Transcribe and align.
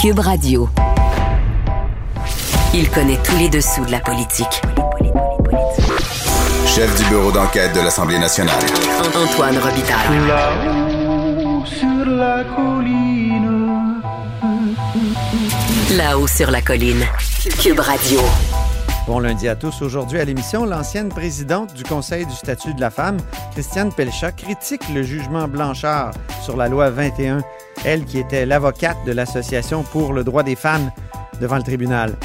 Cube 0.00 0.20
Radio. 0.20 0.66
Il 2.72 2.88
connaît 2.88 3.18
tous 3.22 3.36
les 3.36 3.50
dessous 3.50 3.84
de 3.84 3.90
la 3.90 4.00
politique. 4.00 4.62
Chef 6.64 6.96
du 6.96 7.04
bureau 7.10 7.30
d'enquête 7.30 7.74
de 7.74 7.80
l'Assemblée 7.80 8.18
nationale. 8.18 8.62
Antoine 9.14 9.58
Robitaille. 9.58 10.26
Là-haut 10.26 11.66
sur 11.66 12.06
la 12.06 12.44
colline. 12.44 14.00
Là-haut 15.94 16.26
sur 16.26 16.50
la 16.50 16.62
colline. 16.62 17.04
Cube 17.62 17.80
Radio. 17.80 18.20
Bon 19.06 19.18
lundi 19.18 19.48
à 19.48 19.56
tous. 19.56 19.82
Aujourd'hui 19.82 20.18
à 20.18 20.24
l'émission, 20.24 20.64
l'ancienne 20.64 21.10
présidente 21.10 21.74
du 21.74 21.82
Conseil 21.82 22.24
du 22.24 22.34
statut 22.34 22.72
de 22.72 22.80
la 22.80 22.90
femme, 22.90 23.18
Christiane 23.52 23.92
Pelchat, 23.92 24.32
critique 24.32 24.88
le 24.94 25.02
jugement 25.02 25.46
Blanchard 25.46 26.12
sur 26.42 26.56
la 26.56 26.68
loi 26.68 26.88
21, 26.88 27.40
elle 27.84 28.04
qui 28.04 28.18
était 28.18 28.46
l'avocate 28.46 28.98
de 29.06 29.12
l'Association 29.12 29.82
pour 29.82 30.12
le 30.12 30.24
droit 30.24 30.42
des 30.42 30.56
femmes 30.56 30.90
devant 31.40 31.56
le 31.56 31.62
tribunal. 31.62 32.16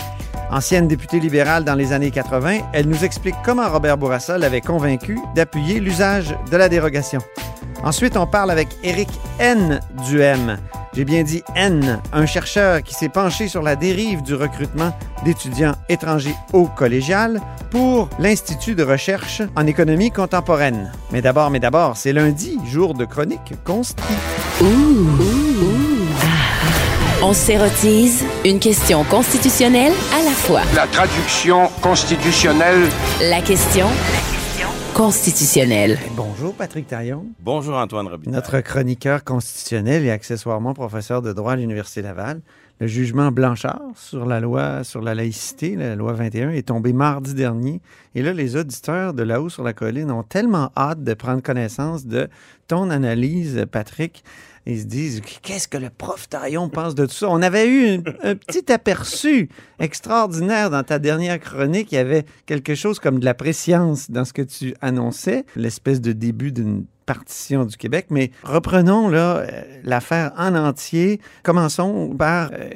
Ancienne 0.52 0.88
députée 0.88 1.20
libérale 1.20 1.64
dans 1.64 1.76
les 1.76 1.92
années 1.92 2.12
80, 2.12 2.70
elle 2.74 2.88
nous 2.88 3.04
explique 3.04 3.36
comment 3.44 3.68
Robert 3.68 3.98
Bourassa 3.98 4.38
l'avait 4.38 4.62
convaincu 4.62 5.20
d'appuyer 5.36 5.80
l'usage 5.80 6.36
de 6.52 6.58
la 6.58 6.70
dérogation. 6.70 7.20
Ensuite, 7.86 8.18
on 8.18 8.26
parle 8.26 8.50
avec 8.50 8.70
Éric 8.84 9.10
N. 9.38 9.80
Duhem. 10.10 10.58
J'ai 10.96 11.06
bien 11.06 11.22
dit 11.22 11.44
N, 11.56 12.02
un 12.12 12.26
chercheur 12.26 12.82
qui 12.82 12.96
s'est 12.96 13.10
penché 13.10 13.48
sur 13.48 13.62
la 13.62 13.76
dérive 13.76 14.24
du 14.24 14.34
recrutement 14.34 14.92
d'étudiants 15.24 15.76
étrangers 15.88 16.34
au 16.52 16.66
collégial 16.66 17.40
pour 17.70 18.10
l'Institut 18.18 18.74
de 18.74 18.82
recherche 18.82 19.44
en 19.56 19.68
économie 19.68 20.10
contemporaine. 20.10 20.92
Mais 21.12 21.22
d'abord, 21.22 21.52
mais 21.52 21.60
d'abord, 21.60 21.96
c'est 21.96 22.12
lundi, 22.12 22.58
jour 22.66 22.96
de 22.96 23.06
chronique 23.06 23.54
consti. 23.64 23.96
On 27.22 27.34
s'érotise 27.34 28.24
une 28.46 28.60
question 28.60 29.04
constitutionnelle 29.04 29.94
à 30.12 30.24
la 30.24 30.32
fois. 30.32 30.62
La 30.76 30.88
traduction 30.88 31.70
constitutionnelle. 31.82 32.90
La 33.22 33.42
question 33.42 33.88
constitutionnelle. 34.96 36.00
Bonjour 36.16 36.54
Patrick 36.54 36.88
Taillon, 36.88 37.26
Bonjour 37.42 37.76
Antoine 37.76 38.08
Robitaille. 38.08 38.34
notre 38.34 38.62
chroniqueur 38.62 39.26
constitutionnel 39.26 40.06
et 40.06 40.10
accessoirement 40.10 40.74
professeur 40.74 41.22
de 41.22 41.34
droit 41.34 41.52
à 41.52 41.56
l'Université 41.58 42.02
Laval. 42.02 42.40
Le 42.80 42.88
jugement 42.88 43.30
Blanchard 43.30 43.82
sur 43.98 44.26
la 44.26 44.40
loi 44.40 44.86
sur 44.86 45.02
la 45.02 45.14
laïcité, 45.14 45.76
la 45.76 45.98
loi 45.98 46.14
21, 46.14 46.52
est 46.52 46.68
tombé 46.68 46.94
mardi 46.94 47.34
dernier. 47.34 47.82
Et 48.16 48.22
là, 48.22 48.32
les 48.32 48.56
auditeurs 48.56 49.14
de 49.14 49.24
là-haut 49.24 49.50
sur 49.50 49.64
la 49.64 49.74
colline 49.74 50.12
ont 50.12 50.24
tellement 50.24 50.72
hâte 50.78 51.04
de 51.04 51.14
prendre 51.14 51.44
connaissance 51.44 52.06
de 52.06 52.30
ton 52.70 52.90
analyse, 52.90 53.66
Patrick. 53.70 54.24
Ils 54.68 54.80
se 54.82 54.86
disent, 54.86 55.22
qu'est-ce 55.44 55.68
que 55.68 55.78
le 55.78 55.90
prof 55.92 56.28
Taillon 56.28 56.70
pense 56.70 56.96
de 56.96 57.06
tout 57.06 57.14
ça? 57.14 57.28
On 57.30 57.42
avait 57.44 57.68
eu 57.70 57.88
un, 58.24 58.32
un 58.32 58.36
petit 58.36 58.72
aperçu 58.72 59.48
extraordinaire 59.80 60.70
dans 60.72 60.84
ta 60.84 60.98
dernière 61.00 61.40
chronique. 61.40 61.92
Il 61.92 61.96
y 61.96 62.00
avait 62.00 62.26
quelque 62.48 62.74
chose 62.76 63.00
comme 63.00 63.20
de 63.20 63.26
la 63.26 63.34
préscience 63.36 64.10
dans 64.10 64.26
ce 64.26 64.34
que 64.34 64.42
tu 64.42 64.74
annonçais, 64.82 65.46
l'espèce 65.56 66.02
de 66.02 66.12
début 66.14 66.52
d'une 66.52 66.86
partition 67.06 67.66
du 67.66 67.78
Québec. 67.78 68.08
Mais 68.10 68.32
reprenons 68.44 69.08
là 69.10 69.38
euh, 69.38 69.48
l'affaire 69.84 70.32
en 70.38 70.56
entier. 70.56 71.22
Commençons 71.44 72.16
par 72.18 72.50
euh, 72.54 72.70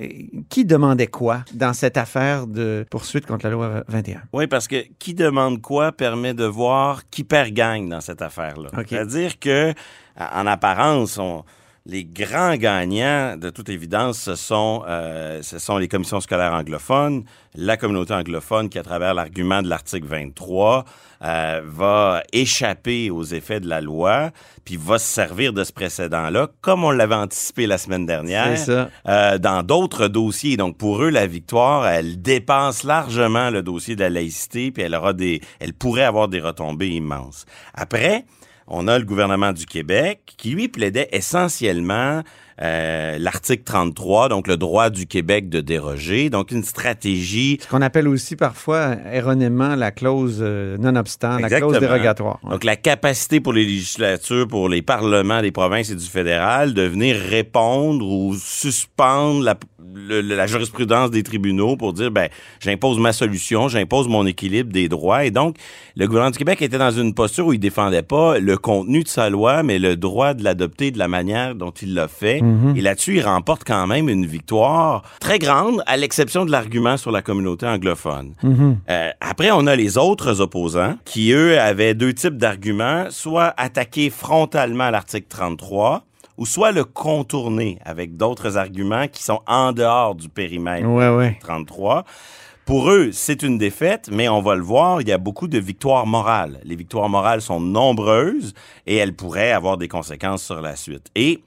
qui 0.50 0.66
demandait 0.66 1.08
quoi 1.08 1.44
dans 1.56 1.74
cette 1.74 1.98
affaire 1.98 2.46
de 2.46 2.86
poursuite 2.92 3.26
contre 3.26 3.46
la 3.48 3.52
loi 3.52 3.84
21. 3.88 4.22
Oui, 4.32 4.46
parce 4.46 4.68
que 4.68 4.84
qui 5.00 5.16
demande 5.16 5.60
quoi 5.62 5.92
permet 5.92 6.36
de 6.36 6.46
voir 6.46 7.10
qui 7.10 7.24
perd 7.24 7.50
gagne 7.50 7.90
dans 7.90 8.02
cette 8.02 8.22
affaire-là. 8.22 8.70
C'est-à-dire 8.88 9.40
que, 9.40 9.74
en 10.20 10.46
apparence, 10.46 11.18
on- 11.18 11.44
les 11.90 12.06
grands 12.06 12.56
gagnants, 12.56 13.36
de 13.36 13.50
toute 13.50 13.70
évidence, 13.70 14.20
ce 14.20 14.36
sont, 14.36 14.84
euh, 14.88 15.42
ce 15.42 15.58
sont 15.58 15.78
les 15.78 15.88
commissions 15.88 16.20
scolaires 16.20 16.54
anglophones, 16.54 17.24
la 17.56 17.78
communauté 17.78 18.14
anglophone 18.14 18.70
qui, 18.70 18.78
à 18.78 18.84
travers 18.84 19.16
l'argument 19.16 19.64
de 19.64 19.68
l'article 19.68 20.06
23, 20.06 20.86
euh, 21.24 21.62
va 21.66 22.22
échapper 22.32 23.10
aux 23.10 23.24
effets 23.24 23.60
de 23.60 23.68
la 23.68 23.82
loi, 23.82 24.30
puis 24.66 24.78
va 24.78 25.00
se 25.00 25.08
servir 25.08 25.52
de 25.52 25.64
ce 25.64 25.74
précédent-là, 25.74 26.50
comme 26.62 26.84
on 26.84 26.92
l'avait 26.92 27.16
anticipé 27.16 27.66
la 27.66 27.80
semaine 27.80 28.06
dernière. 28.06 28.58
Ça. 28.58 28.90
euh, 29.08 29.40
dans 29.40 29.64
d'autres 29.64 30.08
dossiers. 30.08 30.58
Donc, 30.58 30.78
pour 30.78 31.04
eux, 31.04 31.10
la 31.10 31.26
victoire, 31.26 31.88
elle 31.88 32.22
dépasse 32.22 32.84
largement 32.84 33.50
le 33.50 33.64
dossier 33.64 33.96
de 33.96 34.02
la 34.02 34.10
laïcité, 34.12 34.70
puis 34.72 34.84
elle 34.84 34.94
aura 34.94 35.14
des, 35.14 35.42
elle 35.60 35.74
pourrait 35.74 36.04
avoir 36.04 36.28
des 36.28 36.40
retombées 36.40 36.90
immenses. 36.90 37.46
Après, 37.74 38.26
on 38.70 38.88
a 38.88 38.98
le 39.00 39.06
gouvernement 39.06 39.52
du 39.52 39.66
Québec 39.66 40.34
qui, 40.38 40.52
lui, 40.52 40.68
plaidait 40.68 41.10
essentiellement 41.12 42.24
euh, 42.62 43.18
l'article 43.20 43.64
33, 43.64 44.28
donc 44.30 44.48
le 44.48 44.58
droit 44.58 44.90
du 44.90 45.08
Québec 45.08 45.48
de 45.50 45.62
déroger, 45.62 46.30
donc 46.30 46.52
une 46.52 46.64
stratégie 46.64 47.58
Ce 47.62 47.68
qu'on 47.68 47.82
appelle 47.82 48.08
aussi 48.08 48.36
parfois 48.36 48.96
erronément 49.12 49.76
la 49.76 49.92
clause 49.92 50.40
euh, 50.42 50.78
non-obstant, 50.78 51.38
la 51.38 51.48
clause 51.50 51.80
dérogatoire. 51.80 52.40
Ouais. 52.44 52.52
Donc, 52.52 52.64
la 52.66 52.76
capacité 52.76 53.40
pour 53.40 53.54
les 53.54 53.64
législatures, 53.64 54.48
pour 54.48 54.68
les 54.70 54.82
parlements 54.82 55.42
des 55.42 55.52
provinces 55.52 55.90
et 55.90 55.96
du 55.96 56.06
fédéral 56.06 56.74
de 56.74 56.82
venir 56.82 57.16
répondre 57.16 58.06
ou 58.06 58.36
suspendre 58.36 59.44
la, 59.44 59.56
le- 59.96 60.22
la 60.22 60.46
jurisprudence 60.48 61.12
des 61.12 61.24
tribunaux 61.24 61.78
pour 61.78 61.94
dire, 61.94 62.12
ben, 62.12 62.30
j'impose 62.60 63.00
ma 63.00 63.14
solution, 63.14 63.68
j'impose 63.68 64.08
mon 64.08 64.26
équilibre 64.26 64.72
des 64.72 64.90
droits. 64.90 65.26
Et 65.26 65.32
donc, 65.32 65.56
le 65.96 66.06
gouvernement 66.08 66.32
du 66.32 66.38
Québec 66.38 66.62
était 66.62 66.78
dans 66.78 66.92
une 66.92 67.14
posture 67.14 67.48
où 67.48 67.54
il 67.54 67.60
défendait 67.60 68.02
pas 68.04 68.38
le 68.40 68.58
contenu 68.58 69.04
de 69.04 69.08
sa 69.08 69.30
loi, 69.30 69.64
mais 69.64 69.80
le 69.80 69.96
droit 69.96 70.34
de 70.34 70.44
l'adopter 70.44 70.92
de 70.92 71.00
la 71.00 71.08
manière 71.08 71.56
dont 71.56 71.72
il 71.72 71.94
l'a 71.94 72.08
fait. 72.08 72.42
Et 72.76 72.82
là-dessus, 72.82 73.18
il 73.18 73.22
remporte 73.26 73.64
quand 73.66 73.88
même 73.88 74.10
une 74.10 74.26
victoire 74.26 75.04
très 75.20 75.40
grande, 75.40 75.84
à 75.86 75.98
l'exception 75.98 76.46
de 76.46 76.52
l'argument 76.52 76.98
sur 76.98 77.12
la 77.12 77.22
communauté 77.22 77.66
anglophone. 77.68 78.34
Euh, 78.90 79.10
après, 79.22 79.52
on 79.52 79.68
a 79.68 79.76
les 79.76 79.98
autres 79.98 80.42
opposants 80.42 80.96
qui, 81.06 81.32
eux, 81.32 81.60
avaient 81.60 81.94
deux 81.94 82.14
types 82.14 82.38
d'arguments, 82.38 83.06
soit 83.10 83.54
attaquer 83.58 84.10
frontalement 84.10 84.90
l'article 84.90 85.28
33 85.30 86.04
ou 86.38 86.46
soit 86.46 86.72
le 86.72 86.86
contourner 86.86 87.80
avec 87.84 88.16
d'autres 88.16 88.58
arguments 88.58 89.08
qui 89.08 89.24
sont 89.24 89.42
en 89.46 89.74
dehors 89.74 90.16
du 90.16 90.30
périmètre 90.30 90.88
Ouais, 90.88 91.10
ouais. 91.10 91.38
33. 91.42 92.06
Pour 92.66 92.92
eux, 92.92 93.10
c'est 93.12 93.42
une 93.42 93.58
défaite, 93.58 94.10
mais 94.12 94.30
on 94.30 94.42
va 94.42 94.56
le 94.56 94.62
voir, 94.62 95.02
il 95.02 95.08
y 95.08 95.12
a 95.12 95.18
beaucoup 95.18 95.48
de 95.48 95.58
victoires 95.58 96.06
morales. 96.06 96.60
Les 96.64 96.76
victoires 96.76 97.10
morales 97.10 97.42
sont 97.42 97.60
nombreuses 97.60 98.54
et 98.86 98.96
elles 98.96 99.16
pourraient 99.16 99.52
avoir 99.52 99.78
des 99.78 99.88
conséquences 99.88 100.44
sur 100.44 100.62
la 100.62 100.76
suite. 100.76 101.08
Et 101.16 101.42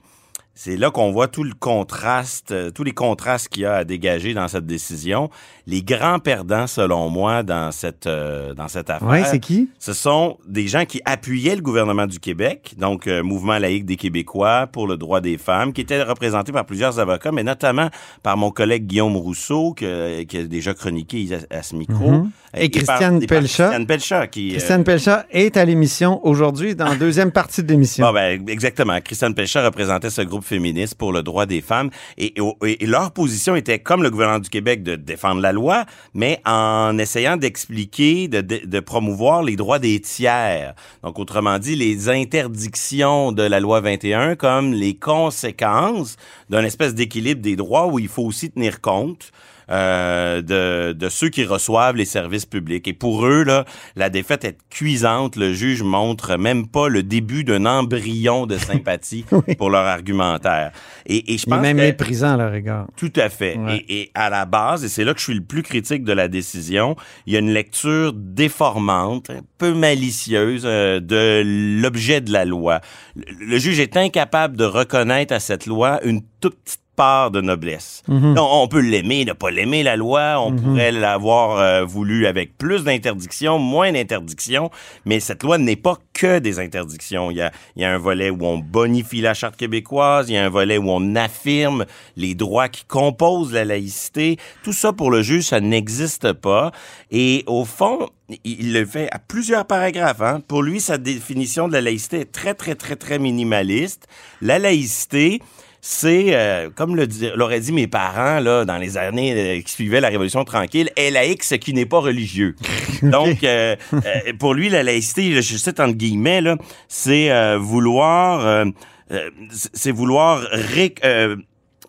c'est 0.55 0.77
là 0.77 0.91
qu'on 0.91 1.11
voit 1.11 1.27
tout 1.27 1.43
le 1.43 1.53
contraste, 1.59 2.51
euh, 2.51 2.69
tous 2.69 2.83
les 2.83 2.91
contrastes 2.91 3.47
qu'il 3.49 3.63
y 3.63 3.65
a 3.65 3.73
à 3.77 3.83
dégager 3.83 4.33
dans 4.33 4.47
cette 4.47 4.65
décision. 4.67 5.29
Les 5.65 5.81
grands 5.81 6.19
perdants, 6.19 6.67
selon 6.67 7.09
moi, 7.09 7.41
dans 7.43 7.71
cette, 7.71 8.05
euh, 8.07 8.53
dans 8.53 8.67
cette 8.67 8.89
affaire. 8.89 9.07
Ouais, 9.07 9.23
c'est 9.23 9.39
qui? 9.39 9.69
Ce 9.79 9.93
sont 9.93 10.37
des 10.47 10.67
gens 10.67 10.85
qui 10.85 11.01
appuyaient 11.05 11.55
le 11.55 11.61
gouvernement 11.61 12.05
du 12.05 12.19
Québec, 12.19 12.73
donc 12.77 13.07
euh, 13.07 13.23
Mouvement 13.23 13.57
laïque 13.57 13.85
des 13.85 13.95
Québécois 13.95 14.67
pour 14.71 14.87
le 14.87 14.97
droit 14.97 15.21
des 15.21 15.37
femmes, 15.37 15.73
qui 15.73 15.81
était 15.81 16.03
représenté 16.03 16.51
par 16.51 16.65
plusieurs 16.65 16.99
avocats, 16.99 17.31
mais 17.31 17.43
notamment 17.43 17.89
par 18.21 18.37
mon 18.37 18.51
collègue 18.51 18.85
Guillaume 18.85 19.17
Rousseau, 19.17 19.73
que- 19.73 20.21
qui 20.23 20.37
a 20.37 20.43
déjà 20.43 20.73
chroniqué 20.73 21.27
à, 21.49 21.57
à 21.57 21.63
ce 21.63 21.75
micro. 21.75 22.11
Mhm. 22.11 22.31
Et 22.55 22.69
Christiane 22.69 23.19
par 23.19 23.39
Pelchat. 23.39 23.63
Christiane 23.69 23.87
Pelchat, 23.87 24.27
qui... 24.27 24.55
euh, 24.55 25.21
est 25.31 25.57
à 25.57 25.65
l'émission 25.65 26.23
aujourd'hui 26.23 26.75
dans 26.75 26.85
la 26.85 26.95
deuxième 26.95 27.31
partie 27.31 27.63
de 27.63 27.69
l'émission. 27.69 28.05
Bon, 28.05 28.13
ben, 28.13 28.47
exactement. 28.47 28.99
Christiane 29.01 29.33
Pelchat 29.33 29.65
représentait 29.65 30.11
ce 30.11 30.21
groupe 30.21 30.42
féministe 30.43 30.95
pour 30.95 31.11
le 31.11 31.23
droit 31.23 31.45
des 31.45 31.61
femmes 31.61 31.89
et, 32.17 32.33
leur 32.81 33.11
position 33.11 33.55
était, 33.55 33.79
comme 33.79 34.03
le 34.03 34.11
gouvernement 34.11 34.39
du 34.39 34.49
Québec, 34.49 34.83
de 34.83 34.95
défendre 34.95 35.41
la 35.41 35.51
loi, 35.51 35.85
mais 36.13 36.39
en 36.45 36.97
essayant 36.97 37.37
d'expliquer, 37.37 38.27
de, 38.27 38.41
de- 38.41 38.61
de 38.65 38.79
promouvoir 38.79 39.41
les 39.43 39.55
droits 39.55 39.79
des 39.79 39.99
tiers. 39.99 40.75
Donc, 41.03 41.17
autrement 41.19 41.57
dit, 41.59 41.75
les 41.75 42.09
interdictions 42.09 43.31
de 43.31 43.43
la 43.43 43.59
loi 43.59 43.79
21 43.81 44.35
comme 44.35 44.73
les 44.73 44.95
conséquences 44.95 46.17
d'un 46.49 46.63
espèce 46.63 46.93
d'équilibre 46.93 47.41
des 47.41 47.55
droits 47.55 47.87
où 47.87 47.99
il 47.99 48.07
faut 48.07 48.23
aussi 48.23 48.51
tenir 48.51 48.81
compte 48.81 49.31
euh, 49.69 50.41
de, 50.41 50.93
de 50.93 51.09
ceux 51.09 51.29
qui 51.29 51.43
reçoivent 51.45 51.95
les 51.95 52.05
services 52.05 52.45
publics. 52.45 52.87
Et 52.87 52.93
pour 52.93 53.25
eux, 53.25 53.43
là, 53.43 53.65
la 53.95 54.09
défaite 54.09 54.45
est 54.45 54.57
cuisante. 54.69 55.35
Le 55.35 55.53
juge 55.53 55.83
montre 55.83 56.37
même 56.37 56.67
pas 56.67 56.87
le 56.89 57.03
début 57.03 57.43
d'un 57.43 57.65
embryon 57.65 58.45
de 58.45 58.57
sympathie 58.57 59.25
pour 59.57 59.69
leur 59.69 59.85
argumentaire. 59.85 60.71
Et, 61.05 61.33
et 61.33 61.37
je 61.37 61.43
Il 61.47 61.49
est 61.53 61.55
pense 61.55 61.61
même 61.61 61.77
que- 61.77 61.81
méprisant 61.81 62.33
à 62.33 62.37
leur 62.37 62.53
égard. 62.53 62.87
tout 62.95 63.11
à 63.15 63.29
fait. 63.29 63.57
Ouais. 63.57 63.83
Et, 63.87 64.01
et 64.01 64.11
à 64.13 64.29
la 64.29 64.45
base, 64.45 64.83
et 64.83 64.89
c'est 64.89 65.03
là 65.03 65.13
que 65.13 65.19
je 65.19 65.25
suis 65.25 65.33
le 65.33 65.43
plus 65.43 65.63
critique 65.63 66.03
de 66.03 66.13
la 66.13 66.27
décision, 66.27 66.95
il 67.25 67.33
y 67.33 67.35
a 67.35 67.39
une 67.39 67.51
lecture 67.53 68.13
déformante, 68.13 69.29
un 69.29 69.41
peu 69.57 69.73
malicieuse 69.73 70.63
euh, 70.65 70.99
de 70.99 71.41
l'objet 71.81 72.21
de 72.21 72.31
la 72.31 72.45
loi. 72.45 72.81
Le, 73.15 73.23
le 73.45 73.57
juge 73.57 73.79
est 73.79 73.97
incapable 73.97 74.57
de 74.57 74.65
reconnaître 74.65 75.33
à 75.33 75.39
cette 75.39 75.65
loi 75.65 75.99
une 76.03 76.21
toute 76.39 76.55
petite 76.63 76.79
part 76.95 77.31
de 77.31 77.41
noblesse. 77.41 78.03
Mhm. 78.07 78.33
Non, 78.33 78.47
on 78.51 78.67
peut 78.67 78.79
l'aimer, 78.81 79.25
ne 79.25 79.33
pas 79.33 79.49
l'aimer, 79.51 79.83
la 79.83 79.95
loi. 79.95 80.39
On 80.39 80.51
pourrait 80.55 80.91
l'avoir 80.91 81.57
euh, 81.57 81.83
voulu 81.85 82.27
avec 82.27 82.57
plus 82.57 82.83
d'interdictions, 82.83 83.57
moins 83.59 83.91
d'interdictions. 83.91 84.69
Mais 85.05 85.19
cette 85.19 85.43
loi 85.43 85.57
n'est 85.57 85.75
pas 85.75 85.97
que 86.13 86.39
des 86.39 86.59
interdictions. 86.59 87.31
Il 87.31 87.37
y, 87.37 87.41
a, 87.41 87.51
il 87.75 87.81
y 87.81 87.85
a 87.85 87.91
un 87.91 87.97
volet 87.97 88.29
où 88.29 88.45
on 88.45 88.59
bonifie 88.59 89.21
la 89.21 89.33
Charte 89.33 89.55
québécoise. 89.55 90.29
Il 90.29 90.33
y 90.33 90.37
a 90.37 90.45
un 90.45 90.49
volet 90.49 90.77
où 90.77 90.89
on 90.89 91.15
affirme 91.15 91.85
les 92.15 92.35
droits 92.35 92.69
qui 92.69 92.85
composent 92.85 93.53
la 93.53 93.65
laïcité. 93.65 94.37
Tout 94.63 94.73
ça, 94.73 94.93
pour 94.93 95.09
le 95.09 95.21
juge, 95.23 95.45
ça 95.45 95.59
n'existe 95.59 96.33
pas. 96.33 96.71
Et 97.11 97.43
au 97.47 97.65
fond, 97.65 98.07
il- 98.29 98.39
il 98.61 98.73
le 98.73 98.85
fait 98.85 99.09
à 99.11 99.19
plusieurs 99.19 99.65
paragraphes. 99.65 100.21
Hein. 100.21 100.41
Pour 100.47 100.61
lui, 100.61 100.79
sa 100.79 100.97
définition 100.97 101.67
de 101.67 101.73
la 101.73 101.81
laïcité 101.81 102.19
est 102.21 102.31
très, 102.31 102.53
très, 102.53 102.75
très, 102.75 102.95
très 102.95 103.17
minimaliste. 103.19 104.07
La 104.41 104.59
laïcité, 104.59 105.39
c'est, 105.85 106.27
euh, 106.29 106.69
comme 106.73 106.95
l'auraient 106.95 107.59
dit 107.59 107.73
mes 107.73 107.87
parents 107.87 108.39
là, 108.39 108.63
dans 108.63 108.77
les 108.77 108.95
années 108.97 109.33
euh, 109.57 109.61
qui 109.61 109.69
suivaient 109.73 109.99
la 109.99 110.07
Révolution 110.07 110.45
tranquille, 110.45 110.89
est 110.95 111.11
laïque 111.11 111.43
ce 111.43 111.55
qui 111.55 111.73
n'est 111.73 111.85
pas 111.85 111.99
religieux. 111.99 112.55
Donc, 113.03 113.43
euh, 113.43 113.75
euh, 113.93 113.99
pour 114.39 114.53
lui, 114.53 114.69
la 114.69 114.81
laïcité, 114.81 115.41
je 115.41 115.57
cite 115.57 115.81
entre 115.81 115.95
guillemets, 115.95 116.39
là, 116.39 116.55
c'est 116.87 117.29
euh, 117.31 117.57
vouloir, 117.57 118.45
euh, 118.45 118.63
euh, 119.11 119.29
c'est 119.51 119.91
vouloir 119.91 120.39
ré- 120.53 120.95
euh, 121.03 121.35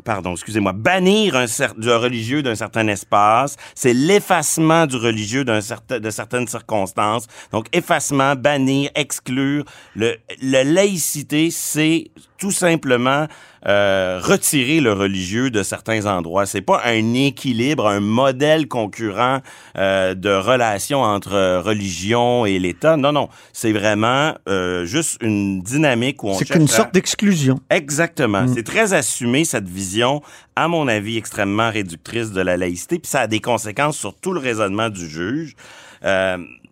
pardon, 0.05 0.33
excusez-moi, 0.33 0.73
bannir 0.73 1.37
un 1.37 1.45
du 1.79 1.89
religieux 1.89 2.43
d'un 2.43 2.57
certain 2.57 2.89
espace, 2.89 3.55
c'est 3.77 3.95
l'effacement 3.95 4.87
du 4.87 4.97
religieux 4.97 5.45
d'un 5.45 5.61
certain, 5.61 6.01
de 6.01 6.11
certaines 6.11 6.49
circonstances. 6.49 7.29
Donc, 7.53 7.67
effacement, 7.73 8.35
bannir, 8.35 8.91
exclure. 8.97 9.65
Le, 9.95 10.17
la 10.43 10.65
laïcité, 10.65 11.51
c'est 11.53 12.11
tout 12.39 12.51
simplement 12.51 13.27
euh, 13.67 14.21
retirer 14.23 14.81
le 14.81 14.93
religieux 14.93 15.51
de 15.51 15.63
certains 15.63 16.05
endroits. 16.07 16.47
C'est 16.47 16.61
pas 16.61 16.83
un 16.85 17.15
équilibre, 17.15 17.87
un 17.87 18.01
modèle 18.01 18.69
concurrent 18.69 19.41
euh, 19.79 20.15
de 20.15 20.31
relation 20.31 21.01
entre 21.03 21.61
religion 21.61 22.45
et 22.45 22.59
l'État. 22.59 22.97
Non, 22.97 23.13
non, 23.13 23.29
c'est 23.53 23.73
vraiment 23.73 24.35
euh, 24.49 24.85
juste 24.85 25.17
une 25.23 25.63
dynamique 25.63 26.23
où 26.23 26.29
on 26.29 26.35
C'est 26.35 26.55
une 26.55 26.65
à- 26.65 26.67
sorte 26.67 26.93
d'exclusion. 26.93 27.59
Exactement. 27.71 28.43
Mm. 28.43 28.55
C'est 28.55 28.65
très 28.65 28.93
assumé, 28.93 29.45
cette 29.45 29.69
vision, 29.69 30.21
à 30.57 30.69
mon 30.69 30.89
avis, 30.89 31.17
extrêmement 31.17 31.71
réductrice 31.71 32.33
de 32.33 32.41
la 32.41 32.57
laïcité, 32.57 32.99
puis 32.99 33.09
ça 33.11 33.21
a 33.21 33.27
des 33.27 33.41
conséquences 33.41 33.97
sur 33.97 34.15
tout 34.15 34.33
le 34.33 34.41
raisonnement 34.41 34.91
du 34.91 35.09
juge. 35.09 35.55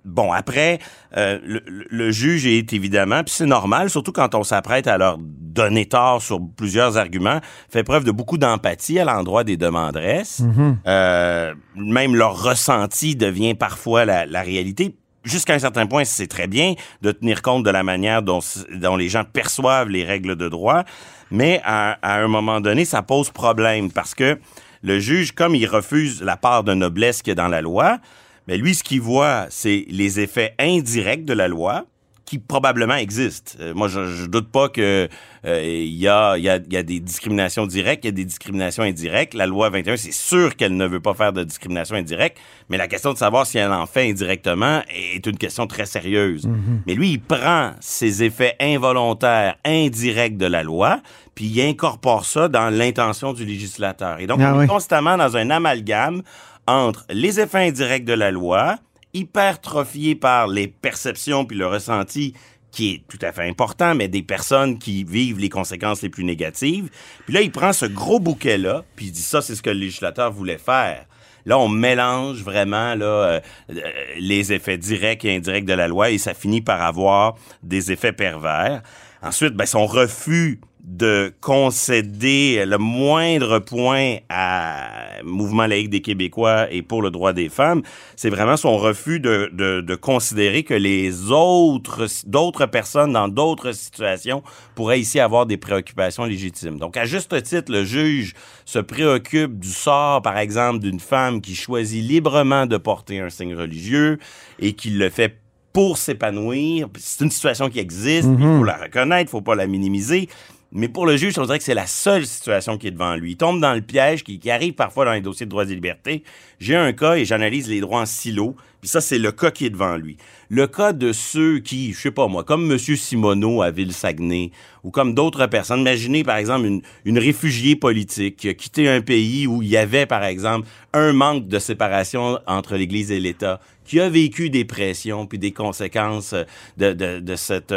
Bon, 0.05 0.33
après, 0.33 0.81
euh, 1.17 1.39
le, 1.45 1.63
le- 1.67 2.11
juge 2.11 2.45
est 2.47 2.73
évidemment, 2.73 3.23
puis 3.23 3.33
c'est 3.37 3.47
normal, 3.47 3.89
surtout 3.89 4.11
quand 4.11 4.35
on 4.35 4.43
s'apprête 4.43 4.87
à 4.89 4.99
leur 4.99 5.17
donner 5.19 5.87
tort 5.87 6.21
sur 6.21 6.41
plusieurs 6.57 6.97
arguments, 6.97 7.41
fait 7.71 7.85
preuve 7.85 8.03
de 8.05 8.11
beaucoup 8.11 8.37
d'empathie 8.39 8.99
à 8.99 9.05
l'endroit 9.05 9.45
des 9.45 9.57
demanderesses. 9.57 10.41
Mhm. 10.41 10.79
Euh, 10.87 11.55
même 11.77 12.17
leur 12.17 12.43
ressenti 12.43 13.15
devient 13.15 13.55
parfois 13.55 14.05
la, 14.05 14.27
la 14.27 14.43
réalité. 14.43 14.97
Jusqu'à 15.25 15.55
un 15.55 15.61
certain 15.61 15.87
point, 15.87 16.05
c'est 16.05 16.27
très 16.27 16.49
bien 16.49 16.75
de 17.03 17.13
tenir 17.13 17.43
compte 17.43 17.63
de 17.63 17.71
la 17.71 17.85
manière 17.85 18.23
dont, 18.23 18.41
dont 18.75 18.97
les 18.97 19.09
gens 19.09 19.23
perçoivent 19.23 19.89
les 19.89 20.05
règles 20.05 20.35
de 20.35 20.49
droit, 20.49 20.83
mais 21.31 21.61
à, 21.65 21.97
à 22.03 22.21
un 22.21 22.27
moment 22.27 22.61
donné, 22.61 22.85
ça 22.85 23.03
pose 23.03 23.31
problème 23.31 23.93
parce 23.93 24.17
que 24.17 24.41
le 24.83 24.99
juge, 24.99 25.31
comme 25.31 25.55
il 25.55 25.67
refuse 25.67 26.23
la 26.23 26.37
part 26.37 26.65
de 26.65 26.75
noblesse 26.75 27.23
qu'il 27.23 27.31
y 27.31 27.33
a 27.33 27.35
dans 27.37 27.47
la 27.47 27.61
loi, 27.61 27.99
mais 28.49 28.57
lui, 28.57 28.75
ce 28.75 28.83
qu'il 28.83 29.01
voit, 29.01 29.47
c'est 29.51 29.85
les 29.89 30.21
effets 30.21 30.55
indirects 30.59 31.25
de 31.25 31.33
la 31.35 31.49
loi 31.49 31.85
qui 32.25 32.39
probablement 32.39 32.95
existent. 32.95 33.53
Euh, 33.61 33.75
moi, 33.75 33.89
je, 33.89 34.07
je 34.07 34.25
doute 34.25 34.51
pas 34.51 34.71
que 34.71 35.07
euh, 35.45 35.63
il 35.65 35.93
y, 35.93 36.09
a, 36.09 36.39
y, 36.39 36.49
a, 36.49 36.59
y 36.71 36.77
a 36.79 36.83
des 36.83 36.99
discriminations 36.99 37.67
directes, 37.67 38.05
il 38.05 38.09
y 38.09 38.09
a 38.09 38.13
des 38.13 38.25
discriminations 38.25 38.85
indirectes. 38.85 39.35
La 39.35 39.45
loi 39.47 39.69
21, 39.69 39.97
c'est 39.99 40.13
sûr 40.13 40.57
qu'elle 40.57 40.75
ne 40.75 40.87
veut 40.87 41.01
pas 41.01 41.13
faire 41.13 41.35
de 41.35 41.45
discrimination 41.45 41.95
indirecte, 41.97 42.39
mais 42.71 42.79
la 42.79 42.89
question 42.89 43.13
de 43.13 43.19
savoir 43.19 43.45
si 43.47 43.59
elle 43.59 43.73
en 43.73 43.85
fait 43.87 44.09
indirectement 44.09 44.81
est 44.89 45.27
une 45.27 45.37
question 45.37 45.67
très 45.67 45.85
sérieuse. 45.85 46.49
Mais 46.87 46.95
lui, 46.95 47.11
il 47.11 47.21
prend 47.21 47.73
ces 47.81 48.23
effets 48.23 48.57
involontaires, 48.61 49.57
indirects 49.67 50.39
de 50.39 50.47
la 50.47 50.63
loi, 50.63 51.01
puis 51.35 51.47
il 51.47 51.61
incorpore 51.61 52.25
ça 52.25 52.49
dans 52.49 52.71
l'intention 52.71 53.35
du 53.35 53.45
législateur. 53.45 54.21
Et 54.21 54.27
donc, 54.27 54.41
Ah 54.43 54.55
on 54.55 54.59
oui. 54.59 54.65
est 54.65 54.69
constamment 54.69 55.19
dans 55.19 55.37
un 55.37 55.51
amalgame 55.51 56.23
entre 56.67 57.05
les 57.11 57.41
effets 57.41 57.67
indirects 57.67 58.05
de 58.05 58.13
la 58.13 58.31
loi, 58.31 58.79
hypertrophiés 59.15 60.15
par 60.15 60.47
les 60.47 60.69
perceptions 60.69 61.45
puis 61.45 61.57
le 61.57 61.67
ressenti 61.67 62.35
qui 62.71 62.95
est 62.95 63.03
tout 63.07 63.19
à 63.21 63.33
fait 63.33 63.47
important, 63.47 63.95
mais 63.95 64.09
des 64.09 64.23
personnes 64.23 64.79
qui 64.79 65.05
vivent 65.05 65.39
les 65.39 65.51
conséquences 65.51 66.03
les 66.03 66.09
plus 66.09 66.25
négatives. 66.25 66.89
Puis 67.27 67.35
là, 67.35 67.43
il 67.43 67.53
prend 67.53 67.75
ce 67.75 67.85
gros 67.85 68.19
bouquet-là, 68.19 68.83
puis 68.97 69.07
il 69.07 69.13
dit 69.13 69.21
ça, 69.21 69.43
c'est 69.43 69.55
ce 69.55 69.63
que 69.63 69.71
le 69.71 69.79
législateur 69.79 70.33
voulait 70.33 70.59
faire. 70.59 71.05
Là, 71.45 71.59
on 71.59 71.69
mélange 71.69 72.43
vraiment 72.43 72.95
là, 72.95 73.05
euh, 73.05 73.41
euh, 73.71 73.81
les 74.19 74.53
effets 74.53 74.79
directs 74.79 75.25
et 75.25 75.37
indirects 75.37 75.65
de 75.65 75.73
la 75.73 75.89
loi 75.89 76.11
et 76.11 76.19
ça 76.19 76.35
finit 76.35 76.63
par 76.63 76.81
avoir 76.83 77.35
des 77.63 77.93
effets 77.93 78.13
pervers. 78.13 78.83
Ensuite, 79.23 79.55
ben, 79.55 79.67
son 79.67 79.87
refus 79.87 80.61
de 80.83 81.33
concéder 81.41 82.65
le 82.67 82.79
moindre 82.79 83.59
point 83.59 84.19
à 84.29 85.02
Mouvement 85.25 85.67
laïque 85.67 85.91
des 85.91 86.01
Québécois 86.01 86.67
et 86.71 86.83
pour 86.83 87.03
le 87.03 87.11
droit 87.11 87.33
des 87.33 87.49
femmes, 87.49 87.83
c'est 88.17 88.31
vraiment 88.31 88.57
son 88.57 88.77
refus 88.77 89.21
de, 89.21 89.51
de, 89.53 89.81
de 89.81 89.95
considérer 89.95 90.63
que 90.63 90.75
les 90.75 91.31
autres, 91.31 92.07
d'autres 92.27 92.67
personnes 92.67 93.13
dans 93.13 93.29
d'autres 93.29 93.73
situations 93.73 94.43
pourraient 94.75 95.01
ici 95.01 95.21
avoir 95.21 95.47
des 95.47 95.57
préoccupations 95.57 96.25
légitimes. 96.25 96.79
Donc, 96.79 96.97
à 96.97 97.05
juste 97.05 97.43
titre, 97.43 97.73
le 97.73 97.85
juge 97.85 98.35
se 98.65 98.79
préoccupe 98.79 99.59
du 99.59 99.71
sort, 99.71 100.23
par 100.23 100.39
exemple, 100.39 100.81
d'une 100.81 101.01
femme 101.01 101.41
qui 101.41 101.55
choisit 101.55 102.03
librement 102.03 102.67
de 102.67 102.77
porter 102.77 103.21
un 103.21 103.31
signe 103.31 103.55
religieux 103.55 104.19
et 104.59 104.73
qui 104.75 104.91
le 104.91 105.11
fait 105.11 105.39
pour 105.73 105.97
s'épanouir. 105.97 106.89
C'est 106.99 107.25
une 107.25 107.31
situation 107.31 107.69
qui 107.71 107.79
existe, 107.79 108.29
il 108.31 108.39
faut 108.39 108.65
la 108.65 108.77
reconnaître, 108.77 109.29
il 109.29 109.31
faut 109.31 109.41
pas 109.41 109.55
la 109.55 109.67
minimiser. 109.67 110.29
Mais 110.75 110.89
pour 110.89 111.05
le 111.05 111.19
juge, 111.19 111.39
on 111.39 111.45
dirait 111.45 111.59
que 111.59 111.65
c'est 111.65 111.75
la 111.75 111.87
seule 111.87 112.27
situation 112.27 112.79
qui 112.79 112.87
est 112.87 112.93
devant 112.93 113.15
lui. 113.15 113.33
Il 113.33 113.37
tombe 113.37 113.61
dans 113.61 113.75
le 113.75 113.83
piège 113.83 114.25
qui, 114.25 114.39
qui 114.39 114.51
arrive 114.51 114.73
parfois 114.73 115.05
dans 115.05 115.13
les 115.13 115.21
dossiers 115.21 115.45
de 115.45 115.51
droits 115.51 115.65
et 115.65 115.75
libertés. 115.75 116.25
J'ai 116.61 116.77
un 116.77 116.95
cas 116.95 117.17
et 117.17 117.27
j'analyse 117.27 117.69
les 117.69 117.81
droits 117.81 118.01
en 118.01 118.07
silo. 118.07 118.57
Puis 118.83 118.89
ça, 118.89 119.01
c'est 119.01 119.19
le 119.19 119.31
cas 119.31 119.53
qui 119.53 119.65
est 119.65 119.71
devant 119.71 119.97
lui. 119.97 120.17
Le 120.51 120.67
cas 120.67 120.93
de 120.93 121.13
ceux 121.13 121.61
qui, 121.61 121.93
je 121.93 122.01
sais 122.01 122.11
pas 122.11 122.27
moi, 122.27 122.43
comme 122.43 122.69
M. 122.69 122.77
Simoneau 122.79 123.63
à 123.63 123.71
Ville-Saguenay, 123.71 124.51
ou 124.83 124.91
comme 124.91 125.15
d'autres 125.15 125.47
personnes. 125.47 125.83
Imaginez, 125.83 126.25
par 126.25 126.37
exemple, 126.37 126.67
une, 126.67 126.83
une 127.05 127.21
réfugiée 127.21 127.77
politique 127.77 128.39
qui 128.39 128.49
a 128.49 128.55
quitté 128.55 128.89
un 128.89 129.01
pays 129.01 129.47
où 129.47 129.63
il 129.63 129.69
y 129.69 129.77
avait, 129.77 130.05
par 130.05 130.25
exemple, 130.25 130.67
un 130.93 131.13
manque 131.13 131.47
de 131.47 131.61
séparation 131.61 132.41
entre 132.49 132.75
l'Église 132.75 133.13
et 133.13 133.21
l'État, 133.21 133.61
qui 133.85 134.01
a 134.01 134.09
vécu 134.09 134.51
des 134.51 134.65
pressions 134.65 135.27
puis 135.27 135.39
des 135.39 135.53
conséquences 135.53 136.35
de, 136.77 136.93
de, 136.93 137.37
cette 137.37 137.71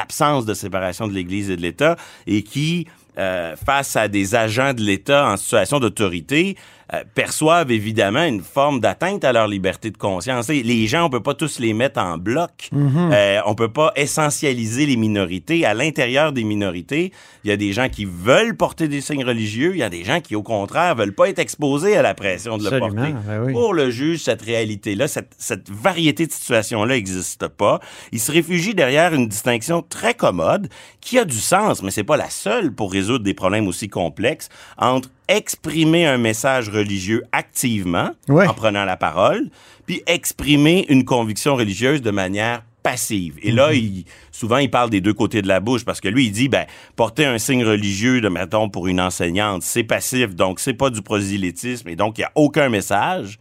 absence 0.00 0.46
de 0.46 0.54
séparation 0.54 1.06
de 1.06 1.12
l'Église 1.12 1.48
et 1.48 1.56
de 1.56 1.62
l'État, 1.62 1.94
et 2.26 2.42
qui, 2.42 2.88
euh, 3.18 3.54
face 3.54 3.94
à 3.94 4.08
des 4.08 4.34
agents 4.34 4.74
de 4.74 4.80
l'État 4.80 5.30
en 5.30 5.36
situation 5.36 5.78
d'autorité, 5.78 6.56
euh, 6.92 7.04
perçoivent 7.14 7.70
évidemment 7.70 8.24
une 8.24 8.40
forme 8.42 8.80
d'atteinte 8.80 9.24
à 9.24 9.32
leur 9.32 9.46
liberté 9.46 9.90
de 9.90 9.96
conscience. 9.96 10.50
Et 10.50 10.62
les 10.62 10.86
gens, 10.86 11.04
on 11.06 11.10
peut 11.10 11.22
pas 11.22 11.34
tous 11.34 11.58
les 11.58 11.72
mettre 11.72 12.00
en 12.00 12.18
bloc. 12.18 12.70
Euh, 12.72 13.40
on 13.46 13.54
peut 13.54 13.72
pas 13.72 13.92
essentialiser 13.96 14.86
les 14.86 14.96
minorités. 14.96 15.64
À 15.64 15.74
l'intérieur 15.74 16.32
des 16.32 16.44
minorités, 16.44 17.12
il 17.44 17.50
y 17.50 17.52
a 17.52 17.56
des 17.56 17.72
gens 17.72 17.88
qui 17.88 18.04
veulent 18.04 18.56
porter 18.56 18.88
des 18.88 19.00
signes 19.00 19.24
religieux. 19.24 19.72
Il 19.74 19.78
y 19.78 19.82
a 19.82 19.88
des 19.88 20.04
gens 20.04 20.20
qui, 20.20 20.34
au 20.34 20.42
contraire, 20.42 20.94
veulent 20.94 21.14
pas 21.14 21.28
être 21.28 21.38
exposés 21.38 21.96
à 21.96 22.02
la 22.02 22.14
pression 22.14 22.58
de 22.58 22.62
le 22.64 22.68
Absolument, 22.72 23.02
porter. 23.02 23.14
ben 23.26 23.42
oui. 23.44 23.52
Pour 23.52 23.72
le 23.74 23.90
juge, 23.90 24.20
cette 24.24 24.42
réalité-là, 24.42 25.08
cette, 25.08 25.34
cette 25.38 25.70
variété 25.70 26.26
de 26.26 26.32
situations-là 26.32 26.94
n'existe 26.94 27.46
pas. 27.48 27.80
Il 28.12 28.20
se 28.20 28.32
réfugie 28.32 28.74
derrière 28.74 29.14
une 29.14 29.28
distinction 29.28 29.82
très 29.82 30.14
commode 30.14 30.68
qui 31.00 31.18
a 31.18 31.24
du 31.24 31.38
sens, 31.38 31.82
mais 31.82 31.90
c'est 31.90 32.04
pas 32.04 32.16
la 32.16 32.30
seule 32.30 32.72
pour 32.72 32.92
résoudre 32.92 33.24
des 33.24 33.34
problèmes 33.34 33.68
aussi 33.68 33.88
complexes 33.88 34.48
entre 34.76 35.08
exprimer 35.30 36.06
un 36.06 36.18
message 36.18 36.68
religieux 36.68 37.22
activement 37.32 38.10
Ouais. 38.28 38.46
en 38.46 38.52
prenant 38.54 38.84
la 38.84 38.96
parole, 38.96 39.48
puis 39.86 40.02
exprimer 40.06 40.84
une 40.88 41.04
conviction 41.04 41.54
religieuse 41.56 42.02
de 42.02 42.10
manière 42.10 42.62
passive. 42.82 43.34
Et 43.42 43.52
là, 43.52 43.72
il, 43.74 44.04
souvent, 44.32 44.56
il 44.56 44.70
parle 44.70 44.90
des 44.90 45.00
deux 45.00 45.12
côtés 45.14 45.42
de 45.42 45.48
la 45.48 45.60
bouche 45.60 45.84
parce 45.84 46.00
que 46.00 46.08
lui, 46.08 46.26
il 46.26 46.32
dit, 46.32 46.48
ben, 46.48 46.64
porter 46.96 47.26
un 47.26 47.38
signe 47.38 47.62
religieux, 47.64 48.20
de, 48.20 48.28
mettons, 48.28 48.68
pour 48.70 48.88
une 48.88 49.00
enseignante, 49.00 49.62
c'est 49.62 49.84
passif, 49.84 50.34
donc 50.34 50.58
c'est 50.60 50.74
pas 50.74 50.90
du 50.90 51.02
prosélytisme, 51.02 51.88
et 51.90 51.96
donc 51.96 52.18
il 52.18 52.22
n'y 52.22 52.24
a 52.24 52.32
aucun 52.34 52.68
message. 52.68 53.38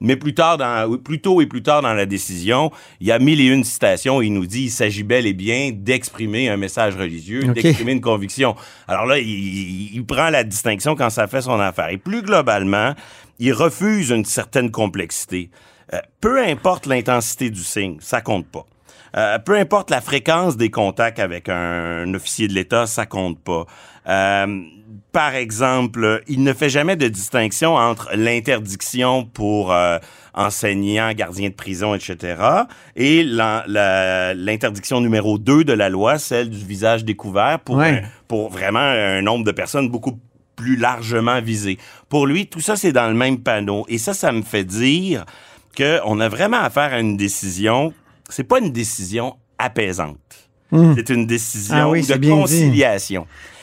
Mais 0.00 0.16
plus 0.16 0.34
tard, 0.34 0.56
dans, 0.58 0.96
plus 0.98 1.20
tôt 1.20 1.40
et 1.42 1.46
plus 1.46 1.62
tard 1.62 1.82
dans 1.82 1.92
la 1.92 2.06
décision, 2.06 2.70
il 3.00 3.06
y 3.06 3.12
a 3.12 3.18
mille 3.18 3.40
et 3.40 3.46
une 3.46 3.64
citations 3.64 4.22
il 4.22 4.32
nous 4.32 4.46
dit 4.46 4.64
il 4.64 4.70
s'agit 4.70 5.02
bel 5.02 5.26
et 5.26 5.32
bien 5.34 5.70
d'exprimer 5.74 6.48
un 6.48 6.56
message 6.56 6.96
religieux, 6.96 7.42
d'exprimer 7.52 7.92
une 7.92 8.00
conviction. 8.00 8.56
Alors 8.88 9.06
là, 9.06 9.18
il, 9.18 9.28
il- 9.28 9.90
il 9.94 10.04
prend 10.06 10.30
la 10.30 10.42
distinction 10.44 10.94
quand 10.96 11.10
ça 11.10 11.26
fait 11.26 11.42
son 11.42 11.60
affaire. 11.60 11.90
Et 11.90 11.98
plus 11.98 12.22
globalement, 12.22 12.94
il 13.38 13.52
refuse 13.52 14.10
une 14.10 14.24
certaine 14.24 14.70
complexité. 14.70 15.50
Euh, 15.92 15.98
peu 16.20 16.42
importe 16.42 16.86
l'intensité 16.86 17.50
du 17.50 17.62
signe, 17.62 17.96
ça 18.00 18.20
compte 18.20 18.46
pas. 18.46 18.64
Euh, 19.16 19.38
peu 19.40 19.58
importe 19.58 19.90
la 19.90 20.00
fréquence 20.00 20.56
des 20.56 20.70
contacts 20.70 21.18
avec 21.18 21.48
un, 21.48 22.14
officier 22.14 22.46
de 22.48 22.52
l'État, 22.54 22.86
ça 22.86 23.06
compte 23.06 23.40
pas. 23.40 23.66
Euh, 24.08 24.62
par 25.12 25.34
exemple, 25.34 26.22
il 26.28 26.42
ne 26.44 26.52
fait 26.52 26.68
jamais 26.70 26.96
de 26.96 27.08
distinction 27.08 27.74
entre 27.74 28.10
l'interdiction 28.14 29.24
pour 29.24 29.72
euh, 29.72 29.98
enseignants, 30.34 31.12
gardiens 31.12 31.48
de 31.48 31.54
prison, 31.54 31.94
etc., 31.94 32.36
et 32.96 33.24
l'interdiction 33.24 35.00
numéro 35.00 35.38
2 35.38 35.64
de 35.64 35.72
la 35.72 35.88
loi, 35.88 36.18
celle 36.18 36.50
du 36.50 36.64
visage 36.64 37.04
découvert, 37.04 37.60
pour, 37.60 37.76
Ouais. 37.76 38.02
un- 38.04 38.08
pour 38.28 38.50
vraiment 38.50 38.78
un 38.80 39.22
nombre 39.22 39.44
de 39.44 39.52
personnes 39.52 39.88
beaucoup 39.88 40.18
plus 40.56 40.76
largement 40.76 41.40
visées. 41.40 41.78
Pour 42.08 42.26
lui, 42.26 42.46
tout 42.46 42.60
ça, 42.60 42.76
c'est 42.76 42.92
dans 42.92 43.08
le 43.08 43.14
même 43.14 43.38
panneau. 43.38 43.86
Et 43.88 43.98
ça, 43.98 44.12
ça 44.14 44.30
me 44.32 44.42
fait 44.42 44.64
dire 44.64 45.24
qu'on 45.76 46.20
a 46.20 46.28
vraiment 46.28 46.58
affaire 46.60 46.92
à 46.92 47.00
une 47.00 47.16
décision, 47.16 47.94
c'est 48.28 48.44
pas 48.44 48.58
une 48.58 48.70
décision 48.72 49.36
apaisante. 49.58 50.18
C'est 50.94 51.08
une 51.10 51.26
décision 51.26 51.74
Ah 51.76 51.88
oui, 51.88 52.02
de 52.02 52.06
dit. 52.14 52.84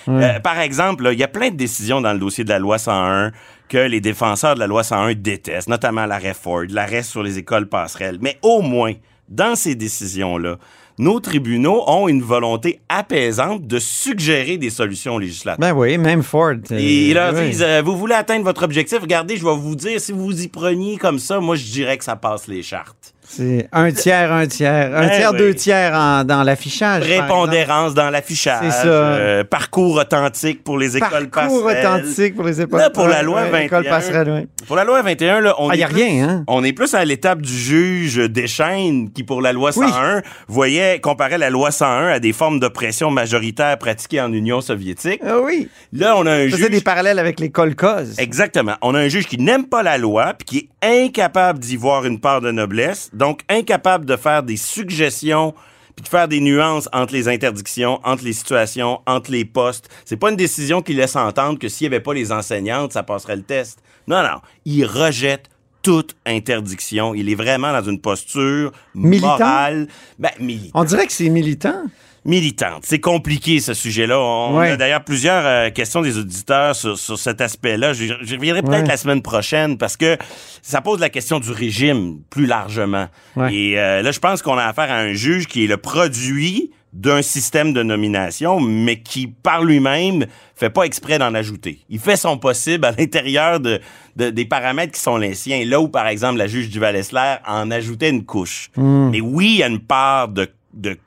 Euh, 0.08 0.40
par 0.40 0.60
exemple, 0.60 1.10
il 1.12 1.20
y 1.20 1.24
a 1.24 1.28
plein 1.28 1.50
de 1.50 1.56
décisions 1.56 2.02
dans 2.02 2.14
le 2.14 2.20
dossier 2.20 2.44
de 2.44 2.50
la 2.50 2.60
loi 2.60 2.78
101 2.78 3.32
que 3.70 3.78
les 3.78 4.00
défenseurs 4.02 4.56
de 4.56 4.60
la 4.60 4.68
loi 4.68 4.84
101 4.84 5.14
détestent, 5.16 5.68
notamment 5.70 6.06
l'arrêt 6.06 6.34
Ford, 6.34 6.64
l'arrêt 6.70 7.04
sur 7.04 7.24
les 7.24 7.38
écoles 7.38 7.68
passerelles. 7.68 8.18
Mais 8.22 8.38
au 8.42 8.62
moins, 8.62 8.94
dans 9.28 9.56
ces 9.56 9.76
décisions-là, 9.76 10.56
nos 11.00 11.20
tribunaux 11.20 11.84
ont 11.88 12.08
une 12.08 12.22
volonté 12.24 12.80
apaisante 12.90 13.68
de 13.68 13.78
suggérer 13.78 14.58
des 14.58 14.70
solutions 14.72 15.18
législatives. 15.20 15.60
Ben 15.62 15.74
oui, 15.74 15.98
même 15.98 16.24
Ford. 16.24 16.54
euh, 16.72 16.78
Et 16.78 17.10
ils 17.10 17.14
leur 17.14 17.34
oui. 17.36 17.50
disent, 17.50 17.62
euh, 17.62 17.82
vous 17.86 17.96
voulez 17.98 18.16
atteindre 18.16 18.44
votre 18.46 18.64
objectif, 18.64 19.00
regardez, 19.02 19.38
je 19.38 19.46
vais 19.46 19.56
vous 19.56 19.76
dire, 19.76 20.00
si 20.02 20.12
vous 20.12 20.42
y 20.42 20.48
preniez 20.48 20.98
comme 20.98 21.20
ça, 21.20 21.40
moi, 21.40 21.56
je 21.56 21.66
dirais 21.66 21.98
que 21.98 22.04
ça 22.04 22.16
passe 22.16 22.48
les 22.48 22.64
chartes. 22.64 23.14
C'est 23.30 23.68
un 23.74 23.92
tiers, 23.92 24.32
un 24.32 24.48
tiers. 24.48 24.96
Un 24.96 25.02
Ben 25.02 25.10
tiers, 25.10 25.32
oui. 25.34 25.38
deux 25.38 25.54
tiers 25.54 25.94
en- 25.94 26.24
dans 26.24 26.44
l'affichage. 26.44 27.04
Prépondérance 27.04 27.94
dans 27.94 28.10
l'affichage, 28.10 28.60
C'est 28.64 28.72
ça. 28.72 28.88
euh, 28.88 29.44
parcours 29.44 29.96
authentique 29.98 30.64
pour 30.64 30.78
les 30.78 30.96
écoles 30.98 31.28
Parcours 31.30 31.66
passerelles. 31.66 32.02
authentique 32.04 32.36
pour 32.36 32.46
les 32.46 32.62
écoles. 32.62 32.80
Là, 32.80 32.90
pour 32.90 33.08
la 33.08 33.22
loi 33.24 33.42
ouais, 33.42 33.50
21, 33.50 33.62
école 33.66 33.84
passerelle, 33.86 34.30
ouais. 34.30 34.48
Pour 34.66 34.76
la 34.76 34.86
loi 34.86 35.02
21, 35.02 35.42
là, 35.42 35.56
on 35.60 35.70
Ah, 35.70 35.76
est 35.76 35.80
y 35.80 35.84
a 35.84 35.88
plus- 35.88 35.96
rien, 36.04 36.30
hein? 36.30 36.44
On 36.48 36.64
est 36.64 36.74
plus 36.74 36.94
à 36.94 37.04
l'étape 37.06 37.42
du 37.42 37.54
juge 37.54 38.16
Deschaines 38.18 39.12
qui, 39.12 39.24
pour 39.24 39.42
la 39.42 39.52
loi 39.54 39.72
Oui. 39.76 39.88
101, 39.88 40.22
voyait, 40.48 41.00
comparait 41.00 41.38
la 41.38 41.50
loi 41.50 41.72
101 41.72 42.08
à 42.08 42.20
des 42.20 42.34
formes 42.34 42.60
d'oppression 42.60 43.12
majoritaire 43.12 43.78
pratiquées 43.78 44.22
en 44.22 44.32
Union 44.32 44.62
soviétique. 44.62 45.20
Ah 45.26 45.36
oui. 45.44 45.68
Là, 45.94 46.16
on 46.18 46.26
a 46.26 46.32
un 46.32 46.48
juge... 46.48 46.70
des 46.70 46.82
parallèles 46.82 47.20
avec 47.20 47.40
les 47.40 47.50
kolkhozes. 47.50 48.16
Exactement. 48.20 48.76
On 48.82 48.96
a 48.96 49.00
un 49.00 49.08
juge 49.10 49.28
qui 49.28 49.38
n'aime 49.38 49.66
pas 49.66 49.84
la 49.84 49.98
loi, 49.98 50.34
puis 50.38 50.46
qui 50.46 50.70
est 50.82 51.06
incapable 51.06 51.60
d'y 51.60 51.76
voir 51.76 52.06
une 52.06 52.20
part 52.20 52.42
de 52.42 52.52
noblesse, 52.52 53.10
donc 53.18 53.42
incapable 53.50 54.06
de 54.06 54.16
faire 54.16 54.44
des 54.44 54.58
suggestions, 54.58 55.54
puis 55.96 56.04
de 56.04 56.08
faire 56.08 56.28
des 56.28 56.40
nuances 56.40 56.88
entre 56.94 57.14
les 57.14 57.28
interdictions, 57.28 58.00
entre 58.04 58.24
les 58.24 58.34
situations, 58.34 59.02
entre 59.08 59.32
les 59.32 59.46
postes. 59.46 59.90
C'est 60.06 60.18
pas 60.18 60.30
une 60.30 60.36
décision 60.36 60.82
qui 60.82 60.94
laisse 60.94 61.16
entendre 61.16 61.58
que 61.58 61.68
s'il 61.68 61.90
n'y 61.90 61.96
avait 61.96 62.04
pas 62.04 62.14
les 62.14 62.32
enseignantes, 62.32 62.94
ça 62.94 63.04
passerait 63.04 63.36
le 63.36 63.42
test. 63.44 63.80
Non, 64.08 64.22
non. 64.22 64.40
Il 64.66 64.86
rejette 64.86 65.50
toute 65.82 66.16
interdiction. 66.26 67.16
Il 67.16 67.30
est 67.30 67.36
vraiment 67.36 67.72
dans 67.72 67.84
une 67.84 68.00
posture 68.00 68.72
Militant? 68.94 69.28
morale. 69.28 69.88
Ben, 70.20 70.32
militant 70.40 70.80
On 70.80 70.84
dirait 70.84 71.08
que 71.08 71.14
c'est 71.14 71.30
militant. 71.30 71.84
Militante. 72.28 72.84
C'est 72.86 73.00
compliqué 73.00 73.60
ce 73.60 73.74
sujet-là. 73.74 74.20
On 74.20 74.58
Ouais. 74.58 74.72
a 74.72 74.78
d'ailleurs 74.78 75.04
plusieurs 75.04 75.46
euh, 75.46 75.70
questions 75.72 76.02
des 76.02 76.18
auditeurs 76.20 76.76
sur, 76.76 76.98
sur 76.98 77.18
cet 77.18 77.42
aspect-là. 77.42 77.94
Je, 77.94 78.14
je 78.22 78.36
reviendrai 78.36 78.62
peut-être 78.62 78.82
Ouais. 78.84 78.88
la 78.88 78.98
semaine 78.98 79.22
prochaine 79.24 79.78
parce 79.78 79.98
que 79.98 80.18
ça 80.62 80.82
pose 80.82 81.00
la 81.00 81.10
question 81.10 81.40
du 81.40 81.52
régime 81.52 82.20
plus 82.30 82.46
largement. 82.46 83.08
Ouais. 83.36 83.54
Et 83.56 83.80
euh, 83.80 84.02
là, 84.02 84.12
je 84.12 84.20
pense 84.20 84.42
qu'on 84.42 84.58
a 84.58 84.66
affaire 84.66 84.92
à 84.92 84.98
un 84.98 85.14
juge 85.14 85.48
qui 85.48 85.64
est 85.64 85.68
le 85.68 85.78
produit 85.78 86.72
d'un 86.94 87.22
système 87.22 87.74
de 87.74 87.84
nomination, 87.84 88.60
mais 88.60 89.02
qui, 89.02 89.28
par 89.28 89.64
lui-même, 89.64 90.26
fait 90.56 90.70
pas 90.70 90.84
exprès 90.84 91.20
d'en 91.20 91.34
ajouter. 91.36 91.80
Il 91.90 92.00
fait 92.00 92.16
son 92.16 92.38
possible 92.38 92.86
à 92.86 92.92
l'intérieur 92.92 93.60
de, 93.60 93.80
de- 94.16 94.30
des 94.32 94.46
paramètres 94.46 94.94
qui 94.94 95.00
sont 95.02 95.18
les 95.18 95.36
siens. 95.36 95.64
Là 95.66 95.80
où, 95.80 95.90
par 95.90 96.08
exemple, 96.08 96.38
la 96.40 96.48
juge 96.48 96.70
du 96.70 96.80
Val-Esler 96.80 97.36
en 97.46 97.70
ajoutait 97.72 98.10
une 98.10 98.26
couche. 98.26 98.70
Mais 98.78 99.22
oui, 99.22 99.48
il 99.52 99.58
y 99.60 99.64
a 99.64 99.68
une 99.68 99.80
part 99.82 100.30
de, 100.30 100.50
de 100.74 100.98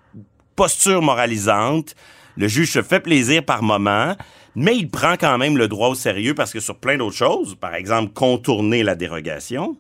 posture 0.61 1.01
moralisante. 1.01 1.95
Le 2.37 2.47
juge 2.47 2.73
se 2.73 2.83
fait 2.83 3.01
plaisir 3.01 3.43
par 3.43 3.63
moment, 3.63 4.15
mais 4.55 4.77
il 4.77 4.91
prend 4.91 5.15
quand 5.19 5.39
même 5.39 5.57
le 5.57 5.69
droit 5.69 5.89
au 5.89 5.95
sérieux 5.95 6.35
parce 6.35 6.53
que 6.53 6.61
sur 6.61 6.77
plein 6.77 6.99
d'autres 6.99 7.17
choses, 7.17 7.55
par 7.55 7.75
exemple, 7.75 8.13
contourner 8.13 8.83
la 8.83 8.95
dérogation, 8.95 9.79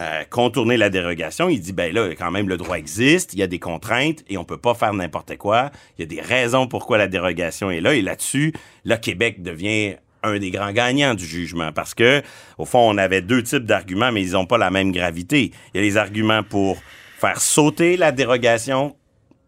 euh, 0.00 0.24
contourner 0.30 0.78
la 0.78 0.88
dérogation, 0.88 1.50
il 1.50 1.60
dit, 1.60 1.74
ben 1.74 1.92
là, 1.92 2.08
quand 2.18 2.30
même, 2.30 2.48
le 2.48 2.56
droit 2.56 2.78
existe, 2.78 3.34
il 3.34 3.40
y 3.40 3.42
a 3.42 3.46
des 3.46 3.58
contraintes 3.58 4.24
et 4.30 4.38
on 4.38 4.44
peut 4.44 4.56
pas 4.56 4.72
faire 4.72 4.94
n'importe 4.94 5.36
quoi. 5.36 5.70
Il 5.98 6.00
y 6.00 6.04
a 6.04 6.06
des 6.06 6.22
raisons 6.22 6.66
pourquoi 6.66 6.96
la 6.96 7.06
dérogation 7.06 7.70
est 7.70 7.82
là. 7.82 7.92
Et 7.92 8.00
là-dessus, 8.00 8.54
le 8.86 8.96
Québec 8.96 9.42
devient 9.42 9.96
un 10.22 10.38
des 10.38 10.50
grands 10.50 10.72
gagnants 10.72 11.12
du 11.14 11.26
jugement 11.26 11.70
parce 11.72 11.92
que, 11.92 12.22
au 12.56 12.64
fond, 12.64 12.80
on 12.80 12.96
avait 12.96 13.20
deux 13.20 13.42
types 13.42 13.66
d'arguments, 13.66 14.10
mais 14.10 14.22
ils 14.22 14.32
n'ont 14.32 14.46
pas 14.46 14.56
la 14.56 14.70
même 14.70 14.90
gravité. 14.90 15.52
Il 15.74 15.76
y 15.76 15.78
a 15.80 15.82
les 15.82 15.98
arguments 15.98 16.44
pour 16.44 16.78
faire 17.18 17.42
sauter 17.42 17.98
la 17.98 18.10
dérogation 18.10 18.96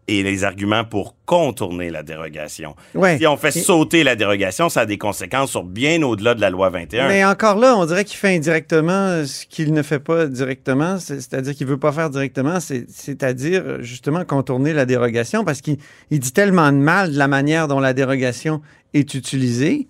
et 0.08 0.22
les 0.24 0.42
arguments 0.44 0.84
pour 0.84 1.14
contourner 1.24 1.90
la 1.90 2.02
dérogation. 2.02 2.74
Ouais. 2.96 3.16
Si 3.18 3.26
on 3.28 3.36
fait 3.36 3.54
Et- 3.54 3.60
sauter 3.60 4.02
la 4.02 4.16
dérogation, 4.16 4.68
ça 4.68 4.80
a 4.80 4.86
des 4.86 4.98
conséquences 4.98 5.50
sur 5.52 5.62
bien 5.62 6.02
au-delà 6.02 6.34
de 6.34 6.40
la 6.40 6.50
loi 6.50 6.68
21. 6.70 7.06
Mais 7.08 7.24
encore 7.24 7.56
là, 7.56 7.76
on 7.76 7.86
dirait 7.86 8.04
qu'il 8.04 8.16
fait 8.18 8.34
indirectement 8.34 9.24
ce 9.24 9.46
qu'il 9.46 9.72
ne 9.72 9.82
fait 9.82 10.00
pas 10.00 10.26
directement, 10.26 10.98
c'est- 10.98 11.20
c'est-à-dire 11.20 11.54
qu'il 11.54 11.66
veut 11.68 11.78
pas 11.78 11.92
faire 11.92 12.10
directement, 12.10 12.58
c'est- 12.58 12.86
c'est-à-dire 12.90 13.80
justement 13.82 14.24
contourner 14.24 14.72
la 14.72 14.84
dérogation 14.84 15.44
parce 15.44 15.60
qu'il 15.60 15.76
il 16.10 16.18
dit 16.18 16.32
tellement 16.32 16.72
de 16.72 16.78
mal 16.78 17.12
de 17.12 17.18
la 17.18 17.28
manière 17.28 17.68
dont 17.68 17.78
la 17.80 17.92
dérogation 17.92 18.60
est 18.94 19.14
utilisée 19.14 19.86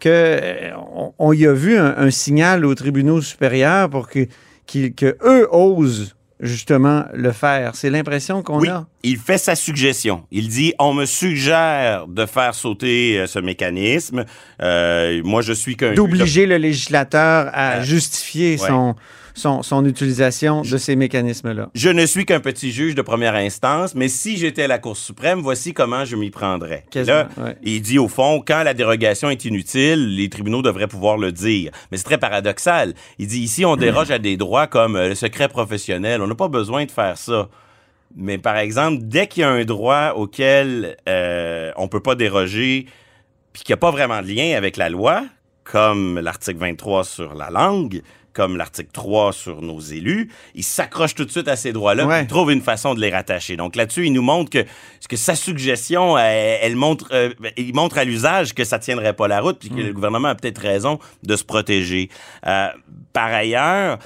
que 0.00 0.08
euh, 0.08 0.70
on, 1.18 1.32
y 1.32 1.46
a 1.46 1.52
vu 1.52 1.76
un, 1.76 1.94
un 1.96 2.10
signal 2.10 2.64
aux 2.64 2.74
tribunaux 2.74 3.20
supérieurs 3.20 3.88
pour 3.90 4.08
que, 4.08 4.26
qu'ils- 4.66 4.94
que 4.94 5.16
eux 5.24 5.46
osent 5.52 6.16
justement 6.40 7.04
le 7.12 7.32
faire. 7.32 7.74
C'est 7.74 7.90
l'impression 7.90 8.42
qu'on 8.42 8.60
Oui, 8.60 8.68
a. 8.68 8.86
il 9.02 9.18
fait 9.18 9.38
sa 9.38 9.54
suggestion. 9.54 10.24
Il 10.30 10.48
dit 10.48 10.72
on 10.78 10.94
me 10.94 11.04
suggère 11.04 12.06
de 12.08 12.26
faire 12.26 12.54
sauter 12.54 13.18
euh, 13.18 13.26
ce 13.26 13.38
mécanisme. 13.38 14.24
Euh, 14.62 15.20
moi, 15.24 15.42
je 15.42 15.52
suis 15.52 15.76
qu'un 15.76 15.92
D'obliger 15.94 16.46
le 16.46 16.56
législateur 16.56 17.50
à 17.52 17.76
Euh, 17.76 17.82
justifier 17.82 18.52
ouais. 18.52 18.66
son, 18.68 18.94
son, 19.40 19.62
son 19.62 19.84
utilisation 19.84 20.62
de 20.62 20.76
ces 20.76 20.94
mécanismes-là. 20.94 21.70
Je 21.74 21.88
ne 21.88 22.06
suis 22.06 22.26
qu'un 22.26 22.40
petit 22.40 22.70
juge 22.70 22.94
de 22.94 23.02
première 23.02 23.34
instance, 23.34 23.94
mais 23.94 24.08
si 24.08 24.36
j'étais 24.36 24.64
à 24.64 24.68
la 24.68 24.78
Cour 24.78 24.96
suprême, 24.96 25.40
voici 25.40 25.72
comment 25.72 26.04
je 26.04 26.16
m'y 26.16 26.30
prendrais. 26.30 26.84
Là, 26.94 27.28
ouais. 27.38 27.56
il 27.62 27.82
dit 27.82 27.98
au 27.98 28.08
fond, 28.08 28.42
quand 28.46 28.62
la 28.62 28.74
dérogation 28.74 29.30
est 29.30 29.44
inutile, 29.44 30.16
les 30.16 30.28
tribunaux 30.28 30.62
devraient 30.62 30.86
pouvoir 30.86 31.16
le 31.16 31.32
dire. 31.32 31.72
Mais 31.90 31.96
c'est 31.96 32.04
très 32.04 32.18
paradoxal. 32.18 32.94
Il 33.18 33.26
dit 33.26 33.40
ici, 33.40 33.64
on 33.64 33.76
déroge 33.76 34.10
à 34.10 34.18
des 34.18 34.36
droits 34.36 34.66
comme 34.66 34.96
euh, 34.96 35.08
le 35.08 35.14
secret 35.14 35.48
professionnel. 35.48 36.20
On 36.20 36.26
n'a 36.26 36.34
pas 36.34 36.48
besoin 36.48 36.84
de 36.84 36.90
faire 36.90 37.16
ça. 37.16 37.48
Mais 38.16 38.38
par 38.38 38.56
exemple, 38.56 38.98
dès 39.02 39.26
qu'il 39.26 39.42
y 39.42 39.44
a 39.44 39.50
un 39.50 39.64
droit 39.64 40.14
auquel 40.16 40.96
euh, 41.08 41.72
on 41.76 41.88
peut 41.88 42.00
pas 42.00 42.14
déroger, 42.14 42.86
puis 43.52 43.62
qu'il 43.62 43.72
n'y 43.72 43.78
a 43.78 43.80
pas 43.80 43.90
vraiment 43.90 44.20
de 44.20 44.26
lien 44.26 44.56
avec 44.56 44.76
la 44.76 44.88
loi, 44.88 45.24
comme 45.64 46.18
l'article 46.18 46.58
23 46.58 47.04
sur 47.04 47.34
la 47.34 47.50
langue, 47.50 48.02
comme 48.32 48.56
l'article 48.56 48.90
3 48.92 49.32
sur 49.32 49.62
nos 49.62 49.80
élus, 49.80 50.30
il 50.54 50.62
s'accroche 50.64 51.14
tout 51.14 51.24
de 51.24 51.30
suite 51.30 51.48
à 51.48 51.56
ces 51.56 51.72
droits-là, 51.72 52.06
Ouais. 52.06 52.16
puis 52.18 52.24
il 52.24 52.28
trouve 52.28 52.50
une 52.52 52.60
façon 52.62 52.94
de 52.94 53.00
les 53.00 53.10
rattacher. 53.10 53.56
Donc 53.56 53.76
là-dessus, 53.76 54.06
il 54.06 54.12
nous 54.12 54.22
montre 54.22 54.50
que, 54.50 54.64
que 55.08 55.16
sa 55.16 55.34
suggestion, 55.34 56.16
elle, 56.18 56.58
elle 56.62 56.76
montre, 56.76 57.08
euh, 57.12 57.32
il 57.56 57.74
montre 57.74 57.98
à 57.98 58.04
l'usage 58.04 58.54
que 58.54 58.64
ça 58.64 58.78
tiendrait 58.78 59.12
pas 59.14 59.28
la 59.28 59.40
route, 59.40 59.58
puis 59.58 59.68
que 59.70 59.74
le 59.80 59.92
gouvernement 59.92 60.28
a 60.28 60.34
peut-être 60.34 60.60
raison 60.60 60.98
de 61.22 61.36
se 61.36 61.44
protéger. 61.44 62.08
Euh, 62.46 62.68
par 63.12 63.32
ailleurs, 63.32 63.98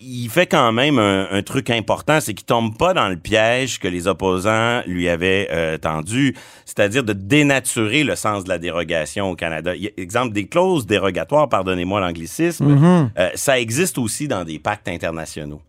il 0.00 0.28
fait 0.28 0.46
quand 0.46 0.72
même 0.72 0.98
un, 0.98 1.26
un 1.30 1.42
truc 1.42 1.70
important, 1.70 2.20
c'est 2.20 2.34
qu'il 2.34 2.44
tombe 2.46 2.76
pas 2.76 2.94
dans 2.94 3.08
le 3.08 3.16
piège 3.16 3.78
que 3.78 3.88
les 3.88 4.06
opposants 4.06 4.82
lui 4.86 5.08
avaient 5.08 5.48
euh, 5.50 5.78
tendu, 5.78 6.34
c'est-à-dire 6.64 7.04
de 7.04 7.12
dénaturer 7.12 8.04
le 8.04 8.16
sens 8.16 8.44
de 8.44 8.48
la 8.48 8.58
dérogation 8.58 9.30
au 9.30 9.36
Canada. 9.36 9.74
Il 9.76 9.82
y 9.82 9.86
a- 9.88 9.90
exemple, 9.96 10.32
des 10.32 10.46
clauses 10.46 10.86
dérogatoires, 10.86 11.48
pardonnez-moi 11.48 12.00
l'anglicisme, 12.00 13.10
euh, 13.18 13.30
ça 13.34 13.58
existe 13.60 13.98
aussi 13.98 14.28
dans 14.28 14.44
des 14.44 14.58
pactes 14.58 14.88
internationaux. 14.88 15.62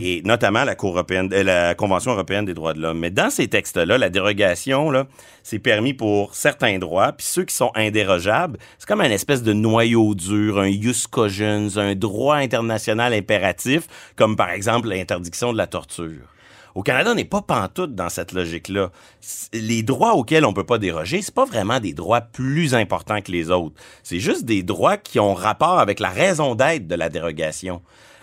Et 0.00 0.22
notamment 0.24 0.64
la, 0.64 0.74
Cour 0.76 0.90
européenne, 0.90 1.28
euh, 1.32 1.42
la 1.42 1.74
Convention 1.74 2.12
européenne 2.12 2.44
des 2.44 2.54
droits 2.54 2.72
de 2.72 2.80
l'homme. 2.80 3.00
Mais 3.00 3.10
dans 3.10 3.30
ces 3.30 3.48
textes-là, 3.48 3.98
la 3.98 4.10
dérogation, 4.10 4.92
c'est 5.42 5.58
permis 5.58 5.92
pour 5.92 6.34
certains 6.34 6.78
droits, 6.78 7.12
puis 7.12 7.26
ceux 7.26 7.44
qui 7.44 7.54
sont 7.54 7.72
indérogeables, 7.74 8.58
c'est 8.78 8.86
comme 8.86 9.00
un 9.00 9.10
espèce 9.10 9.42
de 9.42 9.52
noyau 9.52 10.14
dur, 10.14 10.60
un 10.60 10.70
jus 10.70 11.06
cogens, 11.10 11.78
un 11.78 11.94
droit 11.94 12.36
international 12.36 13.12
impératif, 13.12 13.88
comme 14.14 14.36
par 14.36 14.50
exemple 14.50 14.88
l'interdiction 14.88 15.52
de 15.52 15.58
la 15.58 15.66
torture. 15.66 16.28
Au 16.76 16.82
Canada, 16.82 17.12
on 17.12 17.14
n'est 17.14 17.24
pas 17.24 17.40
pantoute 17.40 17.94
dans 17.94 18.10
cette 18.10 18.32
logique-là. 18.32 18.90
Les 19.54 19.82
droits 19.82 20.14
auxquels 20.14 20.44
on 20.44 20.52
peut 20.52 20.62
pas 20.62 20.76
déroger, 20.76 21.22
c'est 21.22 21.34
pas 21.34 21.46
vraiment 21.46 21.80
des 21.80 21.94
droits 21.94 22.20
plus 22.20 22.74
importants 22.74 23.22
que 23.22 23.32
les 23.32 23.50
autres. 23.50 23.74
C'est 24.02 24.20
juste 24.20 24.44
des 24.44 24.62
droits 24.62 24.98
qui 24.98 25.18
ont 25.18 25.32
rapport 25.32 25.78
avec 25.78 26.00
la 26.00 26.10
raison 26.10 26.54
d'être 26.54 26.86
de 26.86 26.94
la 26.94 27.08
dérogation. 27.08 27.80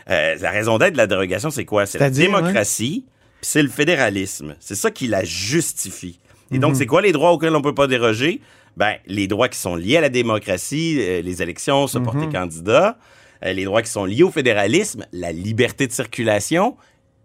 Euh, 0.09 0.35
la 0.39 0.51
raison 0.51 0.77
d'être 0.77 0.93
de 0.93 0.97
la 0.97 1.07
dérogation, 1.07 1.49
c'est 1.49 1.65
quoi? 1.65 1.85
C'est 1.85 1.99
la 1.99 2.09
démocratie, 2.09 3.05
c'est 3.41 3.63
le 3.63 3.69
fédéralisme. 3.69 4.55
C'est 4.59 4.75
ça 4.75 4.91
qui 4.91 5.07
la 5.07 5.23
justifie. 5.23 6.19
Et 6.51 6.55
Mhm. 6.55 6.59
donc, 6.61 6.75
c'est 6.75 6.85
quoi 6.85 7.01
les 7.01 7.11
droits 7.11 7.31
auxquels 7.31 7.55
on 7.55 7.61
peut 7.61 7.75
pas 7.75 7.87
déroger? 7.87 8.41
ben, 8.75 8.95
les 9.05 9.27
droits 9.27 9.49
qui 9.49 9.59
sont 9.59 9.75
liés 9.75 9.97
à 9.97 10.01
la 10.01 10.09
démocratie, 10.09 10.97
euh, 10.99 11.21
les 11.21 11.43
élections, 11.43 11.85
se 11.85 11.99
porter 11.99 12.27
candidat, 12.27 12.97
euh, 13.45 13.53
les 13.53 13.65
droits 13.65 13.83
qui 13.83 13.91
sont 13.91 14.03
liés 14.05 14.23
au 14.23 14.31
fédéralisme, 14.31 15.05
la 15.11 15.31
liberté 15.31 15.85
de 15.85 15.91
circulation 15.91 16.75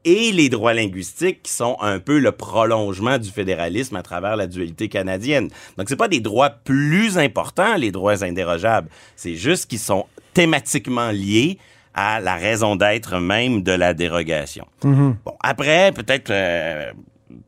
et 0.04 0.30
les 0.30 0.50
droits 0.50 0.74
linguistiques 0.74 1.42
qui 1.42 1.50
sont 1.52 1.78
un 1.80 2.00
peu 2.00 2.18
le 2.18 2.32
prolongement 2.32 3.16
du 3.16 3.30
fédéralisme 3.30 3.96
à 3.96 4.02
travers 4.02 4.36
la 4.36 4.46
dualité 4.46 4.90
canadienne. 4.90 5.48
Donc, 5.78 5.88
c'est 5.88 5.96
pas 5.96 6.06
des 6.08 6.20
droits 6.20 6.50
plus 6.50 7.16
importants, 7.16 7.76
les 7.76 7.92
droits 7.92 8.22
indérogeables. 8.22 8.90
C'est 9.16 9.34
juste 9.36 9.70
qu'ils 9.70 9.78
sont 9.78 10.04
thématiquement 10.34 11.10
liés 11.10 11.56
à 12.00 12.20
la 12.20 12.36
raison 12.36 12.76
d'être 12.76 13.18
même 13.18 13.62
de 13.62 13.72
la 13.72 13.92
dérogation. 13.92 14.66
Bon, 14.82 15.16
après, 15.40 15.90
peut-être 15.92 16.30
euh, 16.30 16.92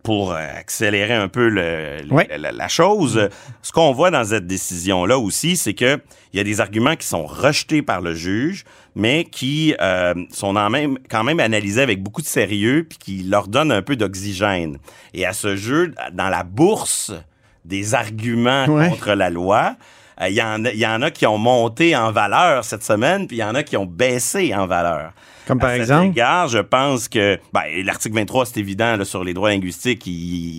pour 0.03 0.33
accélérer 0.33 1.15
un 1.15 1.29
peu 1.29 1.49
le- 1.49 1.99
la, 2.37 2.69
chose, 2.69 3.29
ce 3.63 3.71
qu'on 3.73 3.93
voit 3.93 4.11
dans 4.11 4.25
cette 4.25 4.47
décision-là 4.49 5.19
aussi, 5.19 5.57
c'est 5.57 5.75
que 5.75 6.01
il 6.33 6.37
y 6.37 6.41
a 6.41 6.45
des 6.45 6.61
arguments 6.61 6.97
qui 6.97 7.07
sont 7.07 7.27
rejetés 7.27 7.83
par 7.83 8.01
le 8.01 8.13
juge, 8.15 8.65
mais 8.95 9.25
qui 9.25 9.75
euh, 9.81 10.15
sont 10.31 10.57
en 10.57 10.69
même, 10.71 10.99
quand 11.09 11.23
même 11.25 11.39
analysés 11.41 11.83
avec 11.83 12.03
beaucoup 12.03 12.23
de 12.23 12.27
sérieux, 12.27 12.87
puis 12.89 12.99
qui 12.99 13.23
leur 13.23 13.47
donnent 13.47 13.73
un 13.73 13.83
peu 13.83 13.95
d'oxygène. 13.97 14.79
Et 15.15 15.27
à 15.27 15.33
ce 15.33 15.55
jeu, 15.57 15.93
dans 16.13 16.29
la 16.29 16.43
bourse 16.45 17.13
des 17.65 17.95
arguments 17.95 18.67
Ouais. 18.67 18.89
contre 18.91 19.13
la 19.15 19.31
loi, 19.31 19.77
il 20.29 20.35
y, 20.35 20.43
en 20.43 20.65
a- 20.65 20.73
y 20.73 20.87
en 20.87 21.01
a 21.03 21.11
qui 21.11 21.27
ont 21.27 21.39
monté 21.39 21.97
en 21.97 22.13
valeur 22.13 22.65
cette 22.65 22.85
semaine, 22.85 23.27
puis 23.27 23.39
il 23.39 23.41
y 23.41 23.45
en 23.45 23.55
a 23.55 23.63
qui 23.63 23.77
ont 23.77 23.87
baissé 23.87 24.55
en 24.55 24.67
valeur. 24.67 25.13
Comme 25.47 25.59
par 25.59 25.71
À 25.71 25.73
cet 25.73 25.83
exemple? 25.83 26.07
égard, 26.09 26.49
je 26.49 26.59
pense 26.59 27.09
que 27.09 27.39
ben, 27.53 27.63
l'article 27.85 28.15
23, 28.17 28.47
c'est 28.47 28.59
évident 28.61 28.97
là, 28.97 29.05
sur 29.05 29.25
les 29.25 29.35
droits 29.35 29.51
linguistiques. 29.51 30.09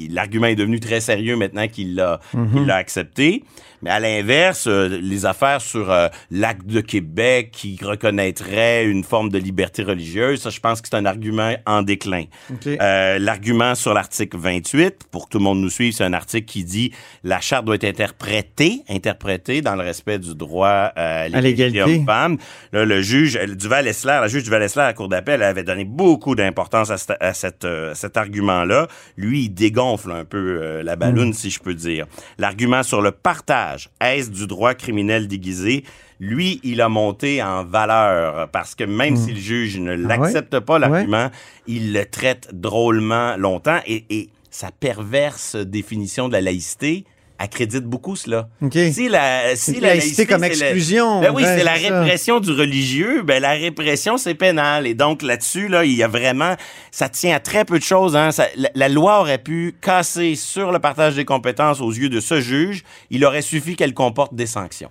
L'argument 0.09 0.47
est 0.47 0.55
devenu 0.55 0.79
très 0.79 0.99
sérieux 0.99 1.35
maintenant 1.35 1.67
qu'il 1.67 1.95
l'a 1.95 2.19
Mhm. 2.33 2.69
accepté. 2.69 3.43
Mais 3.83 3.89
à 3.89 3.99
l'inverse, 3.99 4.67
euh, 4.67 4.99
les 5.01 5.25
affaires 5.25 5.59
sur 5.59 5.89
euh, 5.89 6.07
l'acte 6.29 6.67
de 6.67 6.81
Québec 6.81 7.49
qui 7.51 7.79
reconnaîtrait 7.81 8.85
une 8.85 9.03
forme 9.03 9.29
de 9.29 9.39
liberté 9.39 9.81
religieuse, 9.81 10.39
ça, 10.41 10.51
je 10.51 10.59
pense 10.59 10.81
que 10.81 10.87
c'est 10.87 10.97
un 10.97 11.05
argument 11.05 11.53
en 11.65 11.81
déclin. 11.81 12.25
Euh, 12.67 13.17
L'argument 13.17 13.73
sur 13.73 13.95
l'article 13.95 14.37
28, 14.37 15.07
pour 15.09 15.25
que 15.25 15.31
tout 15.31 15.37
le 15.39 15.43
monde 15.45 15.61
nous 15.61 15.71
suive, 15.71 15.93
c'est 15.93 16.03
un 16.03 16.13
article 16.13 16.45
qui 16.45 16.63
dit 16.63 16.91
la 17.23 17.41
charte 17.41 17.65
doit 17.65 17.73
être 17.75 17.85
interprétée, 17.85 18.83
interprétée 18.87 19.61
dans 19.61 19.75
le 19.75 19.81
respect 19.81 20.19
du 20.19 20.35
droit 20.35 20.91
à 20.95 21.27
l'égalité 21.29 21.81
homme-femme. 21.81 22.37
Le 22.73 23.01
juge 23.01 23.39
Duval-Essler, 23.39 24.19
la 24.21 24.27
juge 24.27 24.43
Duval-Essler 24.43 24.70
à 24.79 24.85
la 24.87 24.93
Cour 24.93 25.09
d'appel 25.09 25.43
avait 25.43 25.63
donné 25.63 25.83
beaucoup 25.85 26.35
d'importance 26.35 26.89
à, 26.89 26.97
cette- 26.97 27.17
à 27.19 27.33
cette, 27.33 27.65
euh, 27.65 27.93
cet 27.93 28.15
argument-là. 28.17 28.87
Lui, 29.17 29.43
il 29.45 29.49
dégonfle 29.49 30.11
un 30.11 30.23
peu 30.25 30.59
euh, 30.61 30.83
la 30.83 30.95
balloune, 30.95 31.33
si 31.33 31.49
je 31.49 31.59
peux 31.59 31.73
dire. 31.73 32.05
L'argument 32.37 32.83
sur 32.83 33.01
le 33.01 33.11
partage, 33.11 33.89
est-ce 33.99 34.29
du 34.29 34.47
droit 34.47 34.73
criminel 34.73 35.27
déguisé? 35.27 35.83
Lui, 36.19 36.59
il 36.63 36.81
a 36.81 36.89
monté 36.89 37.41
en 37.41 37.63
valeur 37.65 38.47
parce 38.49 38.75
que 38.75 38.83
même 38.83 39.15
si 39.17 39.31
le 39.33 39.39
juge 39.39 39.79
ne 39.79 39.93
l'accepte 40.07 40.59
pas, 40.59 40.77
l'argument, 40.79 41.29
il 41.67 41.93
le 41.93 42.05
traite 42.05 42.49
drôlement 42.53 43.35
longtemps 43.37 43.79
et, 43.87 44.05
et 44.09 44.29
sa 44.51 44.69
perverse 44.71 45.55
définition 45.55 46.27
de 46.27 46.33
la 46.33 46.41
laïcité 46.41 47.05
accrédite 47.41 47.83
beaucoup 47.83 48.15
cela. 48.15 48.47
OK. 48.61 48.73
Si 48.91 49.09
la, 49.09 49.55
si 49.55 49.79
La 49.79 49.89
laïcité 49.89 50.25
comme 50.25 50.41
la- 50.41 50.47
exclusion, 50.47 51.21
Ben 51.21 51.31
oui, 51.33 51.43
c'est 51.45 51.63
la 51.63 51.77
ça. 51.79 51.99
répression 51.99 52.39
du 52.39 52.51
religieux. 52.51 53.23
Ben 53.23 53.41
la 53.41 53.51
répression, 53.51 54.17
c'est 54.17 54.35
pénal. 54.35 54.85
Et 54.87 54.93
donc 54.93 55.21
là-dessus, 55.21 55.67
là, 55.67 55.83
il 55.85 55.93
y 55.93 56.03
a 56.03 56.07
vraiment, 56.07 56.55
ça 56.91 57.09
tient 57.09 57.35
à 57.35 57.39
très 57.39 57.65
peu 57.65 57.79
de 57.79 57.83
choses. 57.83 58.15
Hein. 58.15 58.31
Ça- 58.31 58.47
la, 58.55 58.69
la 58.75 58.89
loi 58.89 59.19
aurait 59.19 59.37
pu 59.37 59.75
casser 59.81 60.35
sur 60.35 60.71
le 60.71 60.79
partage 60.79 61.15
des 61.15 61.25
compétences 61.25 61.81
aux 61.81 61.91
yeux 61.91 62.09
de 62.09 62.19
ce 62.19 62.39
juge. 62.41 62.83
Il 63.09 63.25
aurait 63.25 63.41
suffi 63.41 63.75
qu'elle 63.75 63.93
comporte 63.93 64.33
des 64.35 64.47
sanctions 64.47 64.89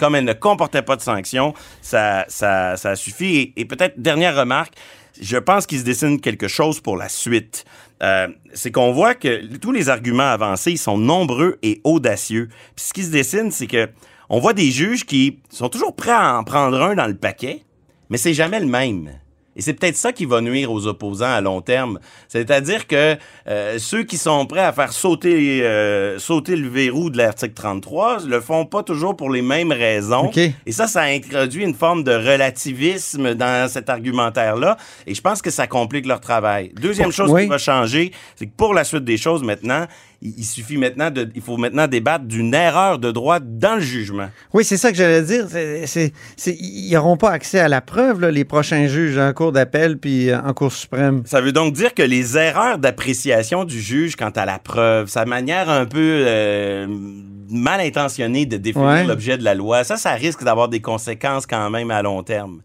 comme 0.00 0.14
elle 0.14 0.24
ne 0.24 0.32
comportait 0.32 0.82
pas 0.82 0.94
de 0.94 1.02
sanctions, 1.02 1.54
ça, 1.82 2.24
ça, 2.28 2.76
ça 2.76 2.94
suffit. 2.94 3.36
Et, 3.36 3.52
et 3.56 3.64
peut-être, 3.64 3.98
dernière 4.00 4.36
remarque, 4.36 4.74
je 5.20 5.36
pense 5.36 5.66
qu'il 5.66 5.78
se 5.78 5.84
dessine 5.84 6.20
quelque 6.20 6.48
chose 6.48 6.80
pour 6.80 6.96
la 6.96 7.08
suite. 7.08 7.64
Euh, 8.02 8.28
c'est 8.54 8.70
qu'on 8.70 8.92
voit 8.92 9.14
que 9.14 9.56
tous 9.56 9.72
les 9.72 9.88
arguments 9.88 10.30
avancés, 10.30 10.72
ils 10.72 10.78
sont 10.78 10.98
nombreux 10.98 11.58
et 11.62 11.80
audacieux. 11.84 12.48
Puis 12.76 12.86
ce 12.86 12.92
qui 12.92 13.02
se 13.02 13.10
dessine, 13.10 13.50
c'est 13.50 13.66
que 13.66 13.88
on 14.28 14.40
voit 14.40 14.52
des 14.52 14.70
juges 14.70 15.04
qui 15.04 15.40
sont 15.50 15.68
toujours 15.68 15.96
prêts 15.96 16.10
à 16.10 16.38
en 16.38 16.44
prendre 16.44 16.80
un 16.80 16.94
dans 16.94 17.06
le 17.06 17.16
paquet, 17.16 17.64
mais 18.10 18.18
c'est 18.18 18.34
jamais 18.34 18.60
le 18.60 18.66
même. 18.66 19.10
Et 19.58 19.62
c'est 19.62 19.74
peut-être 19.74 19.96
ça 19.96 20.12
qui 20.12 20.24
va 20.24 20.40
nuire 20.40 20.70
aux 20.72 20.86
opposants 20.86 21.26
à 21.32 21.40
long 21.40 21.60
terme. 21.60 21.98
C'est-à-dire 22.28 22.86
que 22.86 23.16
euh, 23.48 23.78
ceux 23.78 24.04
qui 24.04 24.16
sont 24.16 24.46
prêts 24.46 24.60
à 24.64 24.72
faire 24.72 24.92
sauter, 24.92 25.60
euh, 25.64 26.18
sauter 26.20 26.54
le 26.54 26.68
verrou 26.68 27.10
de 27.10 27.18
l'article 27.18 27.54
33 27.54 28.24
le 28.26 28.40
font 28.40 28.64
pas 28.64 28.84
toujours 28.84 29.16
pour 29.16 29.30
les 29.30 29.42
mêmes 29.42 29.72
raisons. 29.72 30.30
Et 30.64 30.72
ça, 30.72 30.86
ça 30.86 31.02
introduit 31.02 31.64
une 31.64 31.74
forme 31.74 32.04
de 32.04 32.12
relativisme 32.12 33.34
dans 33.34 33.68
cet 33.68 33.90
argumentaire-là. 33.90 34.76
Et 35.06 35.14
je 35.14 35.20
pense 35.20 35.42
que 35.42 35.50
ça 35.50 35.66
complique 35.66 36.06
leur 36.06 36.20
travail. 36.20 36.70
Deuxième 36.80 37.10
chose 37.10 37.30
Oui. 37.30 37.42
qui 37.42 37.48
va 37.48 37.58
changer, 37.58 38.12
c'est 38.36 38.46
que 38.46 38.54
pour 38.56 38.74
la 38.74 38.84
suite 38.84 39.04
des 39.04 39.16
choses 39.16 39.42
maintenant, 39.42 39.86
il, 40.20 40.44
suffit 40.44 40.76
maintenant 40.76 41.10
de, 41.10 41.28
il 41.34 41.40
faut 41.42 41.56
maintenant 41.56 41.86
débattre 41.86 42.24
d'une 42.24 42.52
erreur 42.52 42.98
de 42.98 43.10
droit 43.12 43.38
dans 43.40 43.76
le 43.76 43.80
jugement. 43.80 44.28
Oui, 44.52 44.64
c'est 44.64 44.76
ça 44.76 44.90
que 44.90 44.96
j'allais 44.96 45.22
dire. 45.22 45.46
C'est- 45.86 46.12
ils 46.58 46.90
n'auront 46.92 47.16
pas 47.16 47.30
accès 47.30 47.60
à 47.60 47.68
la 47.68 47.80
preuve, 47.80 48.20
là, 48.20 48.30
les 48.30 48.44
prochains 48.44 48.86
juges 48.88 49.16
en 49.18 49.32
cour 49.32 49.52
d'appel 49.52 49.98
puis 49.98 50.30
euh, 50.30 50.40
en 50.40 50.52
cour 50.54 50.72
suprême. 50.72 51.22
Ça 51.24 51.40
veut 51.40 51.52
donc 51.52 51.72
dire 51.74 51.94
que 51.94 52.02
les 52.02 52.36
erreurs 52.36 52.78
d'appréciation 52.78 53.64
du 53.64 53.80
juge 53.80 54.16
quant 54.16 54.30
à 54.30 54.44
la 54.44 54.58
preuve, 54.58 55.08
sa 55.08 55.24
manière 55.24 55.68
un 55.70 55.86
peu 55.86 56.24
euh, 56.26 56.86
mal 57.50 57.80
intentionnée 57.80 58.44
de 58.46 58.56
définir 58.56 58.88
Ouais. 58.88 59.04
l'objet 59.04 59.38
de 59.38 59.44
la 59.44 59.54
loi, 59.54 59.84
ça, 59.84 59.96
ça 59.96 60.12
risque 60.14 60.42
d'avoir 60.44 60.68
des 60.68 60.80
conséquences 60.80 61.46
quand 61.46 61.70
même 61.70 61.90
à 61.90 62.02
long 62.02 62.22
terme. 62.22 62.60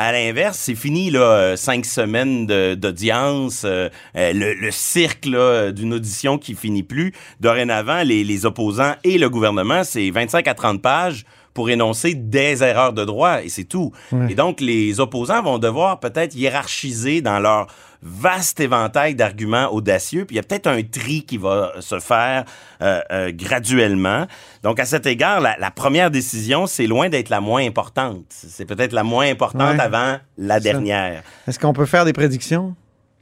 À 0.00 0.12
l'inverse, 0.12 0.56
c'est 0.60 0.76
fini 0.76 1.10
là, 1.10 1.20
euh, 1.22 1.56
cinq 1.56 1.84
semaines 1.84 2.46
d'audience, 2.76 3.62
euh, 3.64 3.88
euh, 4.14 4.32
le, 4.32 4.54
le 4.54 4.70
cirque 4.70 5.26
là, 5.26 5.72
d'une 5.72 5.92
audition 5.92 6.38
qui 6.38 6.54
finit 6.54 6.84
plus. 6.84 7.12
Dorénavant, 7.40 8.04
les, 8.04 8.22
les 8.22 8.46
opposants 8.46 8.94
et 9.02 9.18
le 9.18 9.28
gouvernement, 9.28 9.82
c'est 9.82 10.08
25 10.08 10.46
à 10.46 10.54
30 10.54 10.80
pages 10.80 11.24
pour 11.52 11.68
énoncer 11.68 12.14
des 12.14 12.62
erreurs 12.62 12.92
de 12.92 13.04
droit 13.04 13.42
et 13.42 13.48
c'est 13.48 13.64
tout. 13.64 13.90
Et 14.28 14.36
donc, 14.36 14.60
les 14.60 15.00
opposants 15.00 15.42
vont 15.42 15.58
devoir 15.58 15.98
peut-être 15.98 16.36
hiérarchiser 16.36 17.20
dans 17.20 17.40
leur 17.40 17.66
vaste 18.02 18.60
éventail 18.60 19.14
d'arguments 19.14 19.72
audacieux, 19.72 20.24
puis 20.24 20.34
il 20.34 20.38
y 20.38 20.40
a 20.40 20.42
peut-être 20.44 20.66
un 20.68 20.82
tri 20.82 21.24
qui 21.24 21.36
va 21.36 21.72
se 21.80 21.98
faire 21.98 22.44
euh, 22.80 23.00
euh, 23.10 23.32
graduellement. 23.34 24.26
Donc, 24.62 24.78
à 24.80 24.84
cet 24.84 25.06
égard, 25.06 25.40
la, 25.40 25.56
la 25.58 25.70
première 25.70 26.10
décision, 26.10 26.66
c'est 26.66 26.86
loin 26.86 27.08
d'être 27.08 27.28
la 27.28 27.40
moins 27.40 27.64
importante. 27.66 28.24
C'est 28.28 28.64
peut-être 28.66 28.92
la 28.92 29.02
moins 29.04 29.28
importante 29.28 29.74
Ouais. 29.76 29.80
avant 29.80 30.18
la 30.36 30.60
dernière. 30.60 31.22
Est-ce 31.46 31.58
qu'on 31.58 31.72
peut 31.72 31.86
faire 31.86 32.04
des 32.04 32.12
prédictions? 32.12 32.74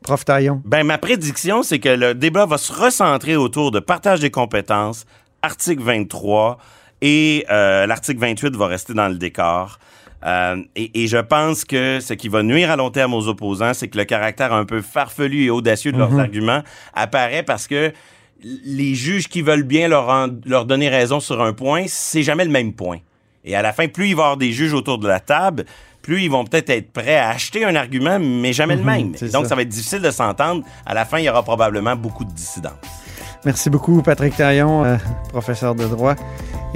Prof 0.02 0.24
Taillon. 0.24 0.60
Ben, 0.64 0.84
ma 0.84 0.98
prédiction, 0.98 1.62
c'est 1.62 1.78
que 1.78 1.88
le 1.88 2.14
débat 2.14 2.44
va 2.46 2.58
se 2.58 2.72
recentrer 2.72 3.34
autour 3.36 3.70
de 3.70 3.80
partage 3.80 4.20
des 4.20 4.30
compétences, 4.30 5.04
article 5.42 5.82
23, 5.82 6.58
et 7.00 7.44
euh, 7.50 7.86
l'article 7.86 8.20
28 8.20 8.54
va 8.56 8.66
rester 8.66 8.94
dans 8.94 9.08
le 9.08 9.16
décor. 9.16 9.78
Euh, 10.26 10.56
et, 10.74 11.04
et 11.04 11.06
je 11.06 11.18
pense 11.18 11.64
que 11.64 12.00
ce 12.00 12.12
qui 12.14 12.28
va 12.28 12.42
nuire 12.42 12.70
à 12.70 12.76
long 12.76 12.90
terme 12.90 13.14
aux 13.14 13.28
opposants, 13.28 13.74
c'est 13.74 13.86
que 13.88 13.96
le 13.96 14.04
caractère 14.04 14.52
un 14.52 14.64
peu 14.64 14.82
farfelu 14.82 15.44
et 15.44 15.50
audacieux 15.50 15.92
de 15.92 15.98
leurs 15.98 16.18
arguments 16.18 16.62
apparaît 16.94 17.44
parce 17.44 17.68
que 17.68 17.92
les 18.42 18.94
juges 18.94 19.28
qui 19.28 19.40
veulent 19.42 19.62
bien 19.62 19.88
leur, 19.88 20.08
en- 20.08 20.28
leur 20.44 20.64
donner 20.66 20.88
raison 20.88 21.20
sur 21.20 21.40
un 21.40 21.52
point, 21.52 21.84
c'est 21.86 22.22
jamais 22.22 22.44
le 22.44 22.50
même 22.50 22.72
point. 22.72 22.98
Et 23.44 23.54
à 23.54 23.62
la 23.62 23.72
fin, 23.72 23.86
plus 23.86 24.08
il 24.08 24.16
va 24.16 24.22
y 24.22 24.24
avoir 24.24 24.36
des 24.36 24.50
juges 24.52 24.72
autour 24.74 24.98
de 24.98 25.06
la 25.06 25.20
table, 25.20 25.64
plus 26.02 26.22
ils 26.22 26.30
vont 26.30 26.44
peut-être 26.44 26.70
être 26.70 26.92
prêts 26.92 27.16
à 27.16 27.28
acheter 27.30 27.64
un 27.64 27.76
argument, 27.76 28.18
mais 28.18 28.52
jamais 28.52 28.74
le 28.76 28.82
même. 28.82 29.12
c'est 29.16 29.30
Donc, 29.32 29.44
ça. 29.44 29.50
ça 29.50 29.54
va 29.54 29.62
être 29.62 29.68
difficile 29.68 30.00
de 30.02 30.10
s'entendre. 30.10 30.64
À 30.84 30.92
la 30.94 31.04
fin, 31.04 31.18
il 31.18 31.24
y 31.24 31.30
aura 31.30 31.42
probablement 31.44 31.94
beaucoup 31.96 32.24
de 32.24 32.32
dissidence. 32.32 32.72
Merci 33.44 33.70
beaucoup, 33.70 34.02
Patrick 34.02 34.36
Taillon, 34.36 34.84
euh, 34.84 34.96
professeur 35.28 35.76
de 35.76 35.84
droit 35.86 36.16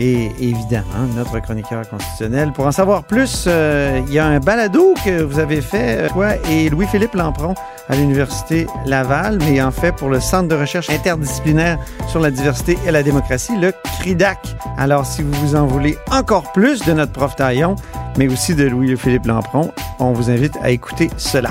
et 0.01 0.33
évidemment 0.41 1.07
notre 1.15 1.39
chroniqueur 1.41 1.89
constitutionnel. 1.89 2.53
Pour 2.53 2.67
en 2.67 2.73
savoir 2.73 3.05
plus, 3.05 3.45
euh, 3.47 4.01
il 4.09 4.13
y 4.13 4.19
a 4.19 4.27
un 4.27 4.41
balado 4.41 4.95
que 5.05 5.23
vous 5.23 5.39
avez 5.39 5.61
fait, 5.61 5.99
euh, 5.99 6.09
toi 6.09 6.31
et 6.51 6.71
Louis-Philippe 6.71 7.15
Lampron, 7.15 7.55
à 7.89 7.97
l'Université 7.97 8.67
Laval, 8.87 9.39
mais 9.41 9.61
en 9.63 9.71
fait 9.71 9.93
pour 9.93 10.09
le 10.09 10.19
Centre 10.19 10.49
de 10.49 10.55
recherche 10.55 10.89
interdisciplinaire 10.91 11.79
sur 12.09 12.21
la 12.21 12.31
diversité 12.31 12.79
et 12.87 12.91
la 12.91 13.03
démocratie, 13.03 13.57
le 13.59 13.73
CRIDAC. 14.01 14.39
Alors, 14.79 15.05
si 15.05 15.23
vous 15.23 15.33
vous 15.33 15.55
en 15.55 15.67
voulez 15.67 15.99
encore 16.11 16.51
plus 16.53 16.81
de 16.81 16.93
notre 16.93 17.13
prof 17.13 17.37
Taillon, 17.37 17.77
mais 18.17 18.29
aussi 18.29 18.55
de 18.55 18.65
Louis-Philippe 18.65 19.27
Lampron, 19.27 19.71
on 19.99 20.13
vous 20.13 20.31
invite 20.31 20.57
à 20.63 20.71
écouter 20.71 21.11
cela. 21.19 21.51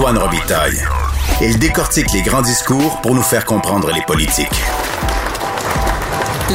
Antoine 0.00 0.16
Robitaille. 0.16 0.78
Il 1.42 1.58
décortique 1.58 2.10
les 2.14 2.22
grands 2.22 2.40
discours 2.40 3.02
pour 3.02 3.14
nous 3.14 3.20
faire 3.20 3.44
comprendre 3.44 3.92
les 3.92 4.00
politiques. 4.00 4.48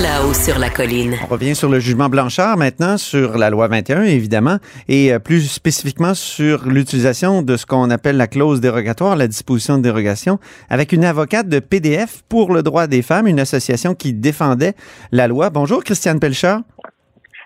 Là-haut 0.01 0.33
sur 0.33 0.57
la 0.57 0.71
colline. 0.71 1.15
On 1.23 1.27
revient 1.27 1.55
sur 1.55 1.69
le 1.69 1.79
jugement 1.79 2.09
Blanchard 2.09 2.57
maintenant, 2.57 2.97
sur 2.97 3.37
la 3.37 3.51
loi 3.51 3.67
21, 3.67 4.01
évidemment, 4.01 4.57
et 4.87 5.13
euh, 5.13 5.19
plus 5.19 5.43
spécifiquement 5.43 6.15
sur 6.15 6.65
l'utilisation 6.67 7.43
de 7.43 7.55
ce 7.55 7.67
qu'on 7.67 7.91
appelle 7.91 8.17
la 8.17 8.25
clause 8.25 8.61
dérogatoire, 8.61 9.15
la 9.15 9.27
disposition 9.27 9.77
de 9.77 9.83
dérogation, 9.83 10.39
avec 10.71 10.91
une 10.91 11.05
avocate 11.05 11.47
de 11.47 11.59
PDF 11.59 12.23
pour 12.27 12.51
le 12.51 12.63
droit 12.63 12.87
des 12.87 13.03
femmes, 13.03 13.27
une 13.27 13.39
association 13.39 13.93
qui 13.93 14.11
défendait 14.11 14.73
la 15.11 15.27
loi. 15.27 15.51
Bonjour, 15.51 15.83
Christiane 15.83 16.19
Pelchard. 16.19 16.61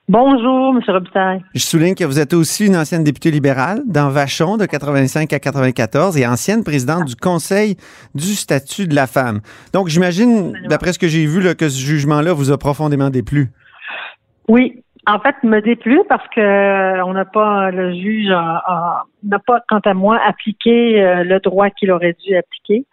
Bonjour, 0.10 0.76
M. 0.76 0.82
Robitaille. 0.88 1.44
Je 1.54 1.60
souligne 1.60 1.94
que 1.94 2.04
vous 2.04 2.20
êtes 2.20 2.34
aussi 2.34 2.66
une 2.66 2.76
ancienne 2.76 3.04
députée 3.04 3.30
libérale 3.30 3.84
dans 3.86 4.10
Vachon 4.10 4.58
de 4.58 4.66
85 4.66 5.32
à 5.32 5.38
94 5.38 6.18
et 6.18 6.26
ancienne 6.26 6.64
présidente 6.64 7.06
du 7.06 7.16
Conseil 7.16 7.76
du 8.16 8.34
statut 8.34 8.88
de 8.88 8.96
la 8.96 9.06
femme. 9.06 9.42
Donc, 9.72 9.88
j'imagine, 9.88 10.54
d'après 10.68 10.94
ce 10.94 10.98
que 10.98 11.08
j'ai 11.08 11.28
vu, 11.28 11.42
là, 11.42 11.54
que 11.54 11.70
ce 11.70 11.80
jugement-là 11.80 12.34
vous 12.34 12.52
a 12.52 12.58
profondément 12.58 13.12
déplu. 13.12 13.50
Oui, 14.48 14.82
en 15.06 15.20
fait, 15.20 15.36
me 15.44 15.62
déplu 15.62 16.02
parce 16.10 16.28
que 16.30 16.42
euh, 16.42 17.06
on 17.06 17.14
n'a 17.14 17.26
pas 17.26 17.70
le 17.70 17.94
juge 17.94 18.30
n'a 18.30 19.40
pas, 19.46 19.60
quant 19.70 19.82
à 19.86 19.94
moi, 19.94 20.20
appliqué 20.26 21.04
euh, 21.04 21.24
le 21.24 21.40
droit 21.40 21.70
qu'il 21.70 21.92
aurait 21.92 22.16
dû 22.26 22.36
appliquer. 22.36 22.84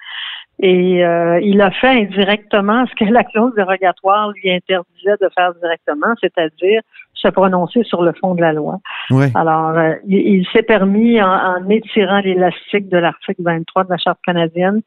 Et 0.58 1.04
euh, 1.04 1.38
il 1.42 1.60
a 1.60 1.70
fait 1.70 1.88
indirectement 1.88 2.86
ce 2.90 2.94
que 2.94 3.10
la 3.10 3.24
clause 3.24 3.54
dérogatoire 3.54 4.30
lui 4.32 4.50
interdisait 4.50 5.16
de 5.20 5.28
faire 5.34 5.54
directement, 5.54 6.14
c'est-à-dire 6.20 6.80
se 7.16 7.28
prononcer 7.28 7.82
sur 7.84 8.02
le 8.02 8.12
fond 8.12 8.34
de 8.34 8.40
la 8.40 8.52
loi. 8.52 8.78
Oui. 9.10 9.26
Alors, 9.34 9.70
euh, 9.70 9.94
il, 10.06 10.18
il 10.18 10.46
s'est 10.52 10.62
permis, 10.62 11.20
en, 11.20 11.28
en 11.28 11.68
étirant 11.68 12.20
l'élastique 12.20 12.88
de 12.88 12.98
l'article 12.98 13.42
23 13.42 13.84
de 13.84 13.90
la 13.90 13.98
Charte 13.98 14.18
canadienne, 14.24 14.82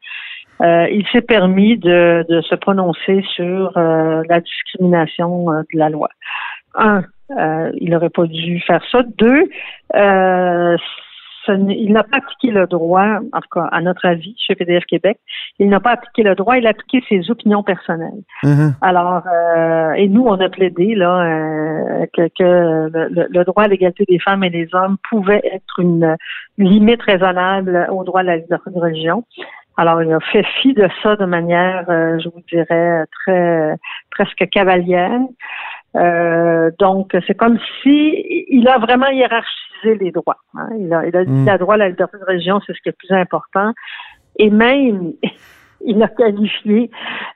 euh, 0.62 0.88
il 0.90 1.06
s'est 1.12 1.22
permis 1.22 1.78
de, 1.78 2.24
de 2.28 2.40
se 2.42 2.54
prononcer 2.54 3.22
sur 3.34 3.76
euh, 3.76 4.22
la 4.28 4.40
discrimination 4.40 5.46
de 5.50 5.78
la 5.78 5.88
loi. 5.88 6.08
Un, 6.74 7.02
il 7.74 7.90
n'aurait 7.90 8.10
pas 8.10 8.26
dû 8.26 8.60
faire 8.60 8.82
ça. 8.90 9.02
Deux, 9.18 9.44
ce 11.46 11.52
il 11.52 11.92
n'a 11.92 12.02
pas 12.02 12.18
appliqué 12.18 12.50
le 12.50 12.66
droit, 12.66 13.18
en 13.32 13.40
tout 13.40 13.48
cas, 13.52 13.68
à 13.72 13.80
notre 13.80 14.06
avis, 14.06 14.34
chez 14.38 14.54
PDF 14.54 14.84
Québec, 14.84 15.18
il 15.58 15.68
n'a 15.68 15.80
pas 15.80 15.92
appliqué 15.92 16.22
le 16.22 16.34
droit, 16.34 16.56
il 16.56 16.66
a 16.66 16.70
appliqué 16.70 17.02
ses 17.08 17.30
opinions 17.30 17.62
personnelles. 17.62 18.22
Mhm. 18.42 18.74
Alors, 18.80 19.22
euh, 19.26 19.92
et 19.92 20.08
nous, 20.08 20.24
on 20.26 20.38
a 20.40 20.48
plaidé 20.48 20.94
là 20.94 21.22
euh, 21.22 22.06
que, 22.12 22.28
que 22.38 22.90
le, 22.92 23.44
droit 23.44 23.64
à 23.64 23.68
l'égalité 23.68 24.04
des 24.08 24.18
femmes 24.18 24.44
et 24.44 24.50
des 24.50 24.68
hommes 24.74 24.96
pouvait 25.08 25.42
être 25.44 25.78
une, 25.78 26.16
une 26.58 26.68
limite 26.68 27.02
raisonnable 27.02 27.88
au 27.90 28.04
droit 28.04 28.20
à 28.20 28.24
la 28.24 28.36
liberté 28.36 28.70
de 28.70 28.78
religion. 28.78 29.24
Alors, 29.76 30.02
il 30.02 30.12
a 30.12 30.20
fait 30.20 30.44
fi 30.60 30.74
de 30.74 30.88
ça 31.02 31.16
de 31.16 31.24
manière, 31.24 31.88
euh, 31.88 32.18
je 32.18 32.28
vous 32.28 32.42
dirais, 32.52 33.04
très 33.24 33.76
presque 34.10 34.48
cavalière. 34.50 35.20
Euh, 35.96 36.70
donc, 36.78 37.16
c'est 37.26 37.34
comme 37.34 37.58
si 37.82 38.44
il 38.48 38.68
a 38.68 38.78
vraiment 38.78 39.08
hiérarchisé 39.08 39.96
les 40.00 40.10
droits. 40.12 40.38
hein. 40.54 40.68
Il 40.78 40.92
a, 40.92 41.06
il 41.06 41.16
a 41.16 41.24
dit 41.24 41.30
Mm. 41.32 41.46
que 41.46 41.50
le 41.52 41.58
droit 41.58 41.74
à 41.74 41.78
la 41.78 41.88
liberté 41.88 42.16
de 42.18 42.24
religion, 42.24 42.60
c'est 42.66 42.72
ce 42.74 42.80
qui 42.82 42.88
est 42.88 42.92
le 42.92 43.06
plus 43.08 43.14
important. 43.16 43.72
Et 44.38 44.50
même, 44.50 45.12
il 45.84 46.02
a 46.02 46.08
qualifié 46.08 46.90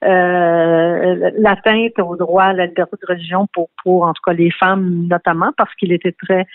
euh, 0.04 1.30
l'atteinte 1.38 1.98
au 1.98 2.14
droit 2.16 2.44
à 2.44 2.52
la 2.52 2.66
liberté 2.66 2.96
de 3.02 3.06
religion 3.12 3.46
pour, 3.52 3.70
pour 3.82 4.04
en 4.04 4.12
tout 4.12 4.22
cas 4.24 4.34
les 4.34 4.50
femmes 4.50 5.06
notamment 5.08 5.50
parce 5.56 5.74
qu'il 5.76 5.92
était 5.92 6.12
très 6.12 6.46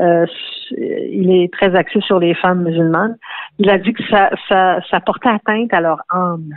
euh, 0.00 0.26
il 0.72 1.30
est 1.30 1.52
très 1.52 1.74
axé 1.76 2.00
sur 2.00 2.18
les 2.18 2.34
femmes 2.34 2.64
musulmanes. 2.64 3.16
Il 3.58 3.70
a 3.70 3.78
dit 3.78 3.92
que 3.92 4.02
ça, 4.10 4.30
ça, 4.48 4.80
ça 4.90 5.00
portait 5.00 5.28
atteinte 5.28 5.72
à 5.72 5.80
leur 5.80 6.00
âme. 6.10 6.50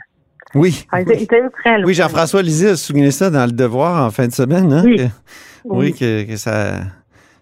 Oui. 0.56 0.86
Ah, 0.92 1.02
loin. 1.02 1.84
Oui, 1.86 1.94
Jean-François 1.94 2.42
Lisée 2.42 2.70
a 2.70 2.76
souligné 2.76 3.12
ça 3.12 3.30
dans 3.30 3.46
Le 3.46 3.52
Devoir 3.52 4.06
en 4.06 4.12
fin 4.12 4.28
de 4.28 4.32
semaine. 4.34 4.72
hein, 4.74 4.82
Oui. 4.86 4.98
que- 4.98 5.04
oui, 5.66 5.94
que, 5.94 6.24
que 6.26 6.36
ça. 6.38 6.80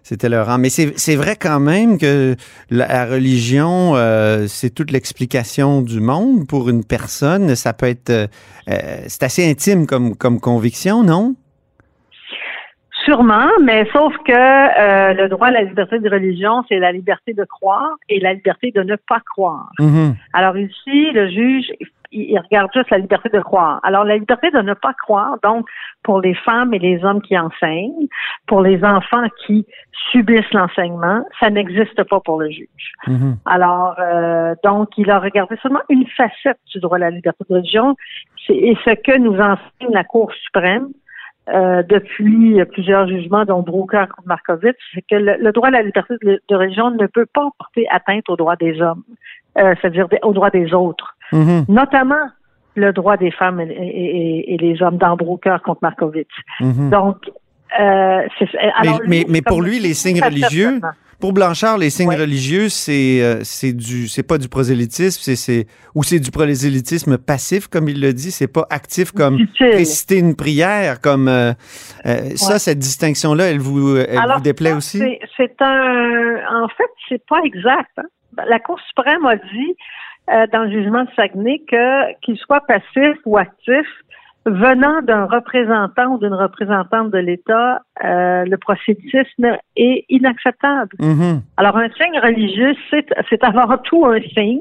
C'était 0.02 0.30
leur 0.30 0.46
rang. 0.46 0.56
Mais 0.56 0.70
c'est 0.70 1.16
vrai 1.16 1.36
quand 1.36 1.60
même 1.60 1.98
que 1.98 2.34
la, 2.70 3.04
religion, 3.04 3.92
euh, 3.94 4.46
c'est 4.46 4.70
toute 4.70 4.90
l'explication 4.90 5.82
du 5.82 6.00
monde 6.00 6.46
pour 6.48 6.70
une 6.70 6.82
personne. 6.82 7.54
Ça 7.56 7.74
peut 7.74 7.86
être. 7.86 8.08
euh, 8.08 8.26
euh, 8.70 8.74
c'est 9.06 9.22
assez 9.24 9.50
intime 9.50 9.86
comme, 9.86 10.16
comme 10.16 10.40
conviction, 10.40 11.02
non? 11.02 11.34
Sûrement, 13.04 13.48
mais 13.62 13.86
sauf 13.92 14.12
que 14.26 14.32
euh, 14.32 15.14
le 15.14 15.28
droit 15.28 15.48
à 15.48 15.50
la 15.50 15.62
liberté 15.62 15.98
de 15.98 16.10
religion, 16.10 16.62
c'est 16.68 16.78
la 16.78 16.92
liberté 16.92 17.32
de 17.32 17.44
croire 17.44 17.96
et 18.08 18.18
la 18.20 18.34
liberté 18.34 18.70
de 18.74 18.82
ne 18.82 18.96
pas 18.96 19.20
croire. 19.34 19.70
Mhm. 19.78 20.14
Alors 20.34 20.56
ici, 20.58 21.10
le 21.12 21.28
juge, 21.30 21.66
il, 22.12 22.30
il 22.30 22.38
regarde 22.38 22.70
juste 22.74 22.90
la 22.90 22.98
liberté 22.98 23.28
de 23.28 23.40
croire. 23.40 23.80
Alors 23.82 24.04
la 24.04 24.16
liberté 24.16 24.50
de 24.50 24.60
ne 24.60 24.74
pas 24.74 24.94
croire, 24.94 25.36
donc 25.42 25.66
pour 26.02 26.20
les 26.20 26.34
femmes 26.34 26.74
et 26.74 26.78
les 26.78 27.04
hommes 27.04 27.22
qui 27.22 27.38
enseignent, 27.38 28.08
pour 28.46 28.62
les 28.62 28.82
enfants 28.84 29.26
qui 29.46 29.66
subissent 30.10 30.52
l'enseignement, 30.52 31.24
ça 31.40 31.50
n'existe 31.50 32.02
pas 32.04 32.20
pour 32.20 32.40
le 32.40 32.50
juge. 32.50 32.92
Mhm. 33.06 33.36
Alors, 33.44 33.96
euh, 33.98 34.54
donc, 34.64 34.90
il 34.96 35.10
a 35.10 35.18
regardé 35.18 35.56
seulement 35.62 35.82
une 35.88 36.06
facette 36.16 36.58
du 36.72 36.80
droit 36.80 36.96
à 36.96 37.00
la 37.00 37.10
liberté 37.10 37.44
de 37.48 37.54
religion, 37.54 37.96
et 38.48 38.76
ce 38.84 38.94
que 38.94 39.18
nous 39.18 39.34
enseigne 39.34 39.92
la 39.92 40.04
Cour 40.04 40.32
suprême 40.44 40.88
euh, 41.50 41.82
depuis 41.82 42.64
plusieurs 42.72 43.08
jugements, 43.08 43.44
dont 43.44 43.62
Brooker 43.62 44.06
contre 44.14 44.26
Markovitch, 44.26 44.78
c'est 44.94 45.02
que 45.02 45.16
le, 45.16 45.36
le 45.38 45.52
droit 45.52 45.68
à 45.68 45.72
la 45.72 45.82
liberté 45.82 46.14
de, 46.22 46.40
de 46.48 46.56
religion 46.56 46.90
ne 46.90 47.06
peut 47.06 47.26
pas 47.26 47.48
porter 47.58 47.86
atteinte 47.90 48.28
aux 48.28 48.36
droits 48.36 48.56
des 48.56 48.80
hommes, 48.80 49.02
euh, 49.58 49.74
c'est-à-dire 49.80 50.06
aux 50.22 50.32
droits 50.32 50.50
des 50.50 50.72
autres, 50.72 51.16
Mhm. 51.32 51.64
notamment 51.68 52.26
le 52.74 52.92
droit 52.92 53.16
des 53.16 53.30
femmes 53.32 53.60
et, 53.60 53.64
et- 53.64 54.16
et- 54.18 54.54
et 54.54 54.56
les 54.58 54.82
hommes 54.82 54.98
dans 54.98 55.16
Brooker 55.16 55.56
contre 55.64 55.80
Markovitch. 55.82 56.30
Mhm. 56.60 56.90
Donc, 56.90 57.16
euh, 57.80 58.20
c'est, 58.38 58.46
alors, 58.76 59.00
mais- 59.06 59.24
mais 59.28 59.42
pour 59.42 59.60
lui, 59.62 59.78
les 59.80 59.94
signes 59.94 60.22
religieux. 60.22 60.80
Pour 61.20 61.32
Blanchard, 61.32 61.78
les 61.78 61.90
signes 61.90 62.10
Ouais. 62.10 62.14
religieux, 62.16 62.68
c'est 62.68 63.20
euh, 63.20 63.40
c'est 63.42 63.72
du 63.72 64.06
c'est 64.06 64.22
pas 64.22 64.38
du 64.38 64.48
prosélytisme, 64.48 65.18
c'est 65.20 65.34
c'est 65.34 65.66
ou 65.96 66.04
c'est 66.04 66.20
du 66.20 66.30
prosélytisme 66.30 67.18
passif 67.18 67.66
comme 67.66 67.88
il 67.88 68.00
le 68.00 68.12
dit, 68.12 68.30
c'est 68.30 68.46
pas 68.46 68.64
actif 68.70 69.10
comme 69.10 69.36
réciter 69.58 70.18
une 70.20 70.36
prière 70.36 71.00
comme 71.00 71.26
euh, 71.26 71.52
euh, 72.06 72.20
ça 72.36 72.60
cette 72.60 72.78
distinction 72.78 73.34
là, 73.34 73.50
elle 73.50 73.58
vous 73.58 73.96
elle 73.96 74.16
Alors, 74.16 74.36
vous 74.36 74.44
déplaît 74.44 74.70
ça, 74.70 74.76
aussi? 74.76 74.98
c'est- 74.98 75.18
C'est 75.36 75.60
un. 75.60 76.36
En 76.62 76.68
fait, 76.68 76.90
c'est 77.08 77.26
pas 77.28 77.40
exact. 77.44 77.90
hein. 77.96 78.02
La 78.48 78.60
Cour 78.60 78.78
suprême 78.86 79.26
a 79.26 79.34
dit 79.34 79.74
euh, 80.32 80.46
dans 80.52 80.64
le 80.64 80.70
jugement 80.70 81.04
de 81.04 81.10
Saguenay 81.16 81.62
que 81.68 82.14
qu'il 82.20 82.36
soit 82.36 82.60
passif 82.66 83.16
ou 83.24 83.38
actif 83.38 83.86
venant 84.46 85.02
d'un 85.02 85.26
représentant 85.26 86.14
ou 86.14 86.18
d'une 86.18 86.34
représentante 86.34 87.10
de 87.10 87.18
l'État, 87.18 87.82
euh, 88.04 88.44
le 88.44 88.56
prosélytisme 88.56 89.58
est 89.76 90.04
inacceptable. 90.08 90.96
Mhm. 91.00 91.42
Alors, 91.56 91.76
un 91.76 91.88
signe 91.90 92.18
religieux, 92.18 92.74
c'est 92.90 93.06
c'est 93.28 93.44
avant 93.44 93.76
tout 93.78 94.04
un 94.06 94.20
signe. 94.20 94.60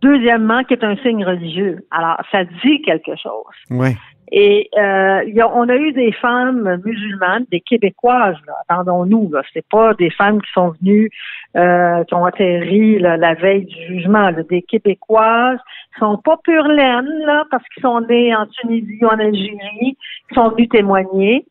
Deuxièmement, 0.00 0.62
qui 0.62 0.74
est 0.74 0.84
un 0.84 0.96
signe 0.96 1.24
religieux. 1.24 1.84
Alors, 1.90 2.20
ça 2.30 2.44
dit 2.44 2.80
quelque 2.82 3.16
chose. 3.16 3.54
Ouais. 3.70 3.96
Et 4.30 4.68
euh, 4.76 5.22
y 5.26 5.40
a- 5.40 5.48
on 5.56 5.68
a 5.68 5.76
eu 5.76 5.92
des 5.92 6.12
femmes 6.12 6.80
musulmanes, 6.84 7.44
des 7.50 7.60
Québécoises, 7.60 8.36
attendons-nous, 8.68 9.30
là, 9.32 9.42
c'est 9.54 9.66
pas 9.70 9.94
des 9.94 10.10
femmes 10.10 10.40
qui 10.42 10.50
sont 10.52 10.74
venues, 10.80 11.10
euh, 11.56 12.04
qui 12.04 12.14
ont 12.14 12.24
atterri 12.24 12.98
là, 12.98 13.16
la 13.16 13.34
veille 13.34 13.64
du 13.64 13.86
jugement, 13.86 14.30
là, 14.30 14.42
des 14.42 14.62
Québécoises 14.62 15.58
qui 15.94 16.00
sont 16.00 16.18
pas 16.18 16.36
pure 16.44 16.68
laine, 16.68 17.08
là, 17.26 17.44
parce 17.50 17.64
qu'ils 17.68 17.82
sont 17.82 18.00
nés 18.02 18.34
en 18.36 18.46
Tunisie 18.46 18.98
ou 19.02 19.06
en 19.06 19.18
Algérie, 19.18 19.96
qui 20.28 20.34
sont 20.34 20.50
venus 20.50 20.68
témoigner. 20.68 21.44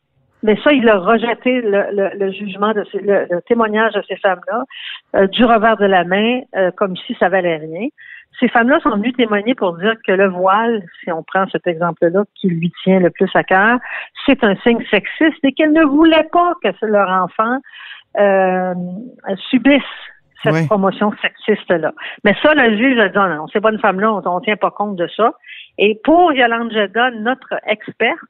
Mais 0.44 0.56
ça, 0.62 0.72
il 0.72 0.88
a 0.88 0.98
rejeté 0.98 1.60
le, 1.62 1.86
le- 1.90 2.10
le 2.16 2.30
jugement 2.30 2.72
de 2.72 2.84
ces, 2.92 2.98
le, 3.00 3.26
le 3.28 3.42
témoignage 3.42 3.92
de 3.94 4.02
ces 4.08 4.14
femmes-là 4.16 4.62
euh, 5.16 5.26
du 5.26 5.44
revers 5.44 5.76
de 5.78 5.86
la 5.86 6.04
main, 6.04 6.42
euh, 6.54 6.70
comme 6.76 6.94
si 6.96 7.14
ça 7.18 7.28
valait 7.28 7.56
rien. 7.56 7.88
Ces 8.40 8.48
femmes-là 8.48 8.78
sont 8.80 8.90
venues 8.90 9.12
témoigner 9.12 9.54
pour 9.54 9.76
dire 9.78 9.94
que 10.06 10.12
le 10.12 10.28
voile, 10.28 10.82
si 11.02 11.10
on 11.10 11.22
prend 11.22 11.46
cet 11.48 11.66
exemple-là 11.66 12.24
qui 12.34 12.48
lui 12.48 12.72
tient 12.84 13.00
le 13.00 13.10
plus 13.10 13.30
à 13.34 13.42
cœur, 13.42 13.78
c'est 14.26 14.44
un 14.44 14.54
signe 14.56 14.84
sexiste 14.90 15.38
et 15.42 15.52
qu'elles 15.52 15.72
ne 15.72 15.84
voulaient 15.84 16.28
pas 16.30 16.52
que 16.62 16.86
leur 16.86 17.08
enfant 17.10 17.58
euh, 18.18 18.74
subisse 19.50 19.82
cette 20.42 20.54
Oui. 20.54 20.66
promotion 20.66 21.12
sexiste-là. 21.20 21.92
Mais 22.24 22.34
ça, 22.42 22.54
le 22.54 22.76
juge 22.76 22.98
a 23.00 23.08
dit, 23.08 23.16
non, 23.18 23.28
non, 23.28 23.48
ces 23.48 23.60
bonnes 23.60 23.80
femmes-là, 23.80 24.12
on 24.12 24.38
ne 24.38 24.44
tient 24.44 24.56
pas 24.56 24.70
compte 24.70 24.96
de 24.96 25.08
ça. 25.16 25.34
Et 25.78 26.00
pour 26.04 26.32
Yolande 26.32 26.72
Jeda, 26.72 27.10
notre 27.10 27.54
experte, 27.66 28.20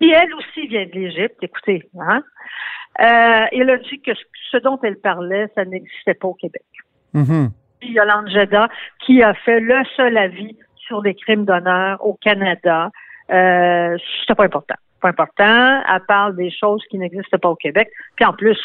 qui 0.00 0.10
elle 0.10 0.32
aussi 0.34 0.66
vient 0.66 0.86
de 0.86 0.92
l'Égypte, 0.92 1.36
écoutez, 1.42 1.88
hein, 2.00 2.22
euh, 3.00 3.46
elle 3.52 3.70
a 3.70 3.76
dit 3.76 4.00
que 4.00 4.12
ce 4.50 4.56
dont 4.58 4.78
elle 4.82 4.96
parlait, 4.96 5.48
ça 5.54 5.64
n'existait 5.64 6.14
pas 6.14 6.28
au 6.28 6.34
Québec. 6.34 6.64
Mhm. 7.14 7.50
Puis 7.50 7.61
Yolande 7.90 8.28
Jeda, 8.28 8.68
qui 9.04 9.22
a 9.22 9.34
fait 9.34 9.60
le 9.60 9.82
seul 9.96 10.16
avis 10.16 10.56
sur 10.86 11.02
les 11.02 11.14
crimes 11.14 11.44
d'honneur 11.44 12.04
au 12.04 12.14
Canada. 12.14 12.90
Euh, 13.30 13.96
c'était 14.20 14.34
pas 14.34 14.44
important. 14.44 14.74
Pas 15.00 15.08
important. 15.08 15.82
Elle 15.88 16.04
parle 16.06 16.36
des 16.36 16.50
choses 16.50 16.82
qui 16.90 16.98
n'existent 16.98 17.38
pas 17.38 17.48
au 17.48 17.56
Québec. 17.56 17.88
Puis 18.16 18.24
en 18.24 18.32
plus, 18.32 18.58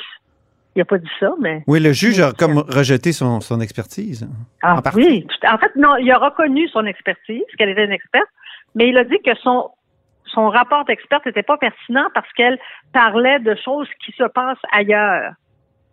il 0.75 0.79
n'a 0.79 0.85
pas 0.85 0.97
dit 0.97 1.09
ça, 1.19 1.31
mais. 1.39 1.63
Oui, 1.67 1.79
le 1.79 1.93
juge 1.93 2.19
a 2.19 2.33
comme 2.33 2.59
rejeté 2.59 3.11
son, 3.11 3.41
son 3.41 3.61
expertise. 3.61 4.27
Ah 4.61 4.75
En 4.75 4.95
oui. 4.95 5.25
En 5.47 5.57
fait, 5.57 5.75
non, 5.75 5.95
il 5.97 6.11
a 6.11 6.17
reconnu 6.17 6.67
son 6.69 6.85
expertise, 6.85 7.43
qu'elle 7.57 7.69
était 7.69 7.85
une 7.85 7.91
experte, 7.91 8.29
mais 8.75 8.89
il 8.89 8.97
a 8.97 9.03
dit 9.03 9.17
que 9.25 9.35
son 9.35 9.71
son 10.27 10.49
rapport 10.49 10.85
d'experte 10.85 11.25
n'était 11.25 11.41
pas 11.41 11.57
pertinent 11.57 12.07
parce 12.13 12.31
qu'elle 12.33 12.59
parlait 12.93 13.39
de 13.39 13.55
choses 13.63 13.87
qui 14.05 14.11
se 14.11 14.23
passent 14.23 14.57
ailleurs. 14.71 15.33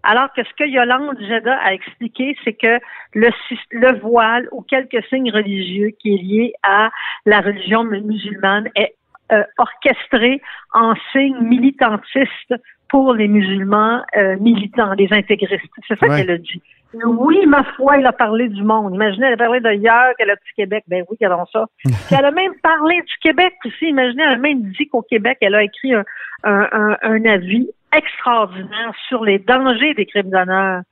Alors 0.04 0.32
que 0.34 0.44
ce 0.44 0.50
que 0.56 0.68
Yolande 0.68 1.18
Jeda 1.18 1.56
a 1.56 1.72
expliqué, 1.72 2.36
c'est 2.44 2.52
que 2.52 2.78
le, 3.14 3.30
le 3.72 3.98
voile 4.00 4.48
ou 4.52 4.62
quelques 4.62 5.02
signes 5.08 5.32
religieux 5.32 5.90
qui 5.98 6.14
est 6.14 6.22
lié 6.22 6.52
à 6.62 6.90
la 7.24 7.40
religion 7.40 7.84
musulmane 7.84 8.68
est 8.76 8.94
euh, 9.32 9.42
orchestré 9.56 10.42
en 10.74 10.94
signe 11.12 11.38
militantiste 11.40 12.54
pour 12.90 13.14
les 13.14 13.26
musulmans 13.26 14.02
euh, 14.16 14.36
militants, 14.38 14.92
les 14.92 15.08
intégristes. 15.10 15.64
C'est 15.88 15.98
ça 15.98 16.06
qu'elle 16.06 16.30
a 16.30 16.38
dit. 16.38 16.62
Oui, 17.06 17.44
ma 17.46 17.64
foi, 17.64 17.98
elle 17.98 18.06
a 18.06 18.12
parlé 18.12 18.48
du 18.48 18.62
monde. 18.62 18.94
Imaginez, 18.94 19.26
elle 19.26 19.34
a 19.34 19.36
parlé 19.38 19.60
d'ailleurs 19.60 20.14
qu'elle 20.16 20.30
a 20.30 20.36
du 20.36 20.52
Québec. 20.54 20.84
Ben 20.86 21.04
oui, 21.08 21.16
qu'elle 21.16 21.32
ça. 21.52 21.66
elle 22.16 22.24
a 22.24 22.30
même 22.30 22.52
parlé 22.62 23.00
du 23.00 23.14
Québec 23.20 23.54
aussi. 23.64 23.86
Imaginez, 23.86 24.22
elle 24.22 24.34
a 24.34 24.36
même 24.36 24.62
dit 24.62 24.86
qu'au 24.86 25.02
Québec, 25.02 25.38
elle 25.40 25.54
a 25.54 25.62
écrit 25.62 25.94
un, 25.94 26.04
un, 26.44 26.96
un, 27.02 27.24
avis 27.24 27.68
extraordinaire 27.96 28.92
sur 29.08 29.24
les 29.24 29.38
dangers 29.38 29.94
des 29.94 30.06
crimes 30.06 30.30
d'honneur 30.30 30.82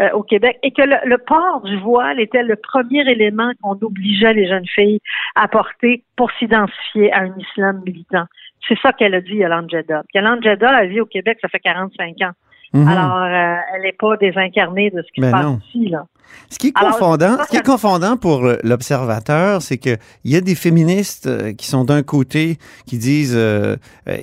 euh, 0.00 0.10
au 0.10 0.22
Québec 0.22 0.58
et 0.62 0.72
que 0.72 0.82
le, 0.82 1.16
port 1.18 1.62
du 1.62 1.76
voile 1.78 2.20
était 2.20 2.42
le 2.42 2.56
premier 2.56 3.08
élément 3.10 3.50
qu'on 3.62 3.78
obligeait 3.80 4.34
les 4.34 4.46
jeunes 4.46 4.66
filles 4.66 5.00
à 5.34 5.48
porter 5.48 6.04
pour 6.16 6.30
s'identifier 6.32 7.12
à 7.12 7.20
un 7.20 7.34
islam 7.38 7.82
militant. 7.84 8.26
C'est 8.68 8.78
ça 8.80 8.92
qu'elle 8.92 9.14
a 9.14 9.20
dit, 9.20 9.36
Yolande 9.36 9.70
Jeddah. 9.70 10.02
Yolande 10.14 10.42
Jeddah, 10.42 10.82
elle 10.82 10.90
vit 10.90 11.00
au 11.00 11.06
Québec, 11.06 11.38
ça 11.40 11.48
fait 11.48 11.60
45 11.60 12.14
ans. 12.22 12.32
Mhm. 12.74 12.88
Alors, 12.88 13.22
euh, 13.22 13.56
elle 13.74 13.82
n'est 13.82 13.92
pas 13.92 14.16
désincarnée 14.16 14.90
de 14.90 15.02
ce 15.02 15.12
qui 15.12 15.22
se 15.22 15.30
passe 15.30 15.64
ici. 15.68 15.88
Là. 15.88 16.04
Ce 16.50 16.58
qui 16.58 16.68
est 16.68 16.72
confondant, 16.72 17.38
ce 17.44 17.50
qui 17.50 17.56
est 17.56 17.66
confondant 17.66 18.16
pour 18.16 18.46
l'observateur, 18.62 19.62
c'est 19.62 19.78
qu'il 19.78 19.98
y 20.24 20.36
a 20.36 20.40
des 20.40 20.54
féministes 20.54 21.26
euh, 21.26 21.52
qui 21.52 21.66
sont 21.66 21.84
d'un 21.84 22.02
côté 22.02 22.58
qui 22.86 22.98
disent 22.98 23.34
euh, 23.34 23.76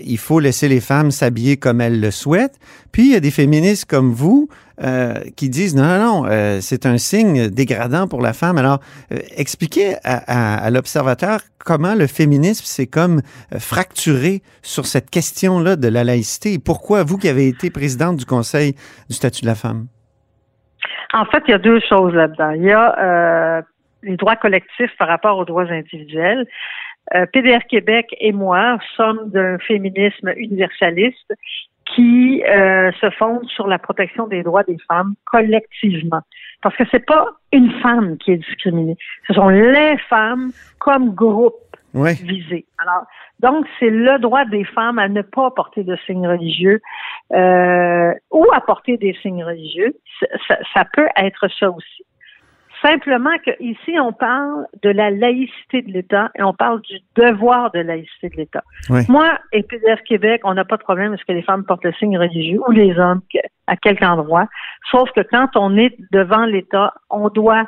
il 0.03 0.17
faut 0.17 0.39
laisser 0.39 0.67
les 0.67 0.79
femmes 0.79 1.11
s'habiller 1.11 1.57
comme 1.57 1.81
elles 1.81 1.99
le 1.99 2.11
souhaitent, 2.11 2.59
puis 2.91 3.07
il 3.07 3.11
y 3.11 3.15
a 3.15 3.19
des 3.19 3.31
féministes 3.31 3.85
comme 3.85 4.11
vous 4.13 4.47
euh, 4.81 5.19
qui 5.35 5.49
disent 5.49 5.75
non, 5.75 5.83
non, 5.83 5.99
non, 5.99 6.25
euh, 6.27 6.59
c'est 6.59 6.87
un 6.87 6.97
signe 6.97 7.47
dégradant 7.49 8.07
pour 8.07 8.21
la 8.21 8.33
femme. 8.33 8.57
Alors, 8.57 8.79
euh, 9.13 9.19
expliquez 9.35 9.97
à, 10.03 10.67
l'observateur 10.71 11.41
comment 11.63 11.93
le 11.93 12.07
féminisme 12.07 12.65
s'est 12.65 12.87
comme 12.87 13.21
fracturé 13.59 14.41
sur 14.63 14.87
cette 14.87 15.11
question-là 15.11 15.75
de 15.75 15.87
la 15.87 16.03
laïcité 16.03 16.53
et 16.53 16.59
pourquoi 16.59 17.03
vous 17.03 17.19
qui 17.19 17.29
avez 17.29 17.47
été 17.47 17.69
présidente 17.69 18.17
du 18.17 18.25
Conseil 18.25 18.75
du 19.09 19.15
statut 19.15 19.41
de 19.41 19.47
la 19.47 19.55
femme. 19.55 19.85
En 21.13 21.25
fait, 21.25 21.43
il 21.47 21.51
y 21.51 21.53
a 21.53 21.59
deux 21.59 21.79
choses 21.79 22.13
là-dedans. 22.13 22.51
Il 22.51 22.63
y 22.63 22.71
a 22.71 23.63
les 24.03 24.17
droits 24.17 24.35
collectifs 24.35 24.91
par 24.97 25.07
rapport 25.07 25.37
aux 25.37 25.45
droits 25.45 25.69
individuels. 25.69 26.45
PDR 27.31 27.65
Québec 27.69 28.07
et 28.19 28.31
moi 28.31 28.79
sommes 28.95 29.29
d'un 29.29 29.57
féminisme 29.59 30.33
universaliste 30.35 31.33
qui 31.95 32.43
euh, 32.43 32.91
se 32.99 33.09
fondent 33.11 33.47
sur 33.49 33.67
la 33.67 33.77
protection 33.77 34.27
des 34.27 34.43
droits 34.43 34.63
des 34.63 34.77
femmes 34.87 35.13
collectivement. 35.25 36.21
Parce 36.61 36.75
que 36.75 36.83
c'est 36.91 37.05
pas 37.05 37.27
une 37.51 37.71
femme 37.81 38.17
qui 38.17 38.31
est 38.31 38.37
discriminée, 38.37 38.97
ce 39.27 39.33
sont 39.33 39.49
les 39.49 39.97
femmes 40.09 40.51
comme 40.79 41.13
groupe 41.13 41.55
visé. 41.93 42.65
Alors, 42.77 43.05
donc 43.39 43.65
c'est 43.79 43.89
le 43.89 44.19
droit 44.19 44.45
des 44.45 44.63
femmes 44.63 44.99
à 44.99 45.07
ne 45.07 45.21
pas 45.21 45.51
porter 45.51 45.83
de 45.83 45.95
signes 46.05 46.27
religieux 46.27 46.81
euh, 47.33 48.13
ou 48.31 48.45
à 48.53 48.61
porter 48.61 48.97
des 48.97 49.15
signes 49.21 49.43
religieux. 49.43 49.95
ça 50.47 50.85
peut 50.93 51.07
être 51.17 51.47
ça 51.59 51.69
aussi. 51.69 52.05
Simplement 52.83 53.37
qu'ici, 53.45 53.97
on 53.97 54.11
parle 54.11 54.67
de 54.81 54.89
la 54.89 55.09
laïcité 55.09 55.83
de 55.83 55.91
l'État 55.91 56.31
et 56.35 56.43
on 56.43 56.53
parle 56.53 56.81
du 56.81 56.99
devoir 57.15 57.71
de 57.71 57.79
laïcité 57.79 58.27
de 58.27 58.35
l'État. 58.35 58.61
Moi 59.07 59.39
et 59.53 59.63
PDF 59.63 60.01
Québec, 60.03 60.41
on 60.43 60.53
n'a 60.53 60.65
pas 60.65 60.75
de 60.75 60.83
problème 60.83 61.13
est-ce 61.13 61.23
que 61.23 61.31
les 61.31 61.43
femmes 61.43 61.63
portent 61.63 61.85
le 61.85 61.93
signe 61.93 62.17
religieux 62.17 62.59
ou 62.67 62.71
les 62.71 62.99
hommes 62.99 63.21
à 63.67 63.77
quelque 63.77 64.03
endroit. 64.03 64.49
Sauf 64.91 65.09
que 65.13 65.21
quand 65.21 65.55
on 65.55 65.77
est 65.77 65.95
devant 66.11 66.45
l'État, 66.45 66.93
on 67.09 67.29
doit 67.29 67.67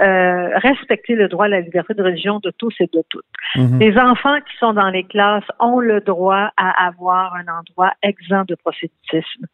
euh, 0.00 0.58
respecter 0.58 1.14
le 1.14 1.28
droit 1.28 1.46
à 1.46 1.48
la 1.48 1.60
liberté 1.60 1.94
de 1.94 2.02
religion 2.02 2.40
de 2.40 2.50
tous 2.56 2.74
et 2.80 2.88
de 2.92 3.02
toutes. 3.08 3.24
Mhm. 3.56 3.78
Les 3.78 3.98
enfants 3.98 4.38
qui 4.40 4.56
sont 4.58 4.72
dans 4.72 4.88
les 4.88 5.04
classes 5.04 5.44
ont 5.60 5.80
le 5.80 6.00
droit 6.00 6.50
à 6.56 6.86
avoir 6.86 7.34
un 7.34 7.46
endroit 7.58 7.92
exempt 8.02 8.48
de 8.48 8.54
prosélytisme 8.54 9.46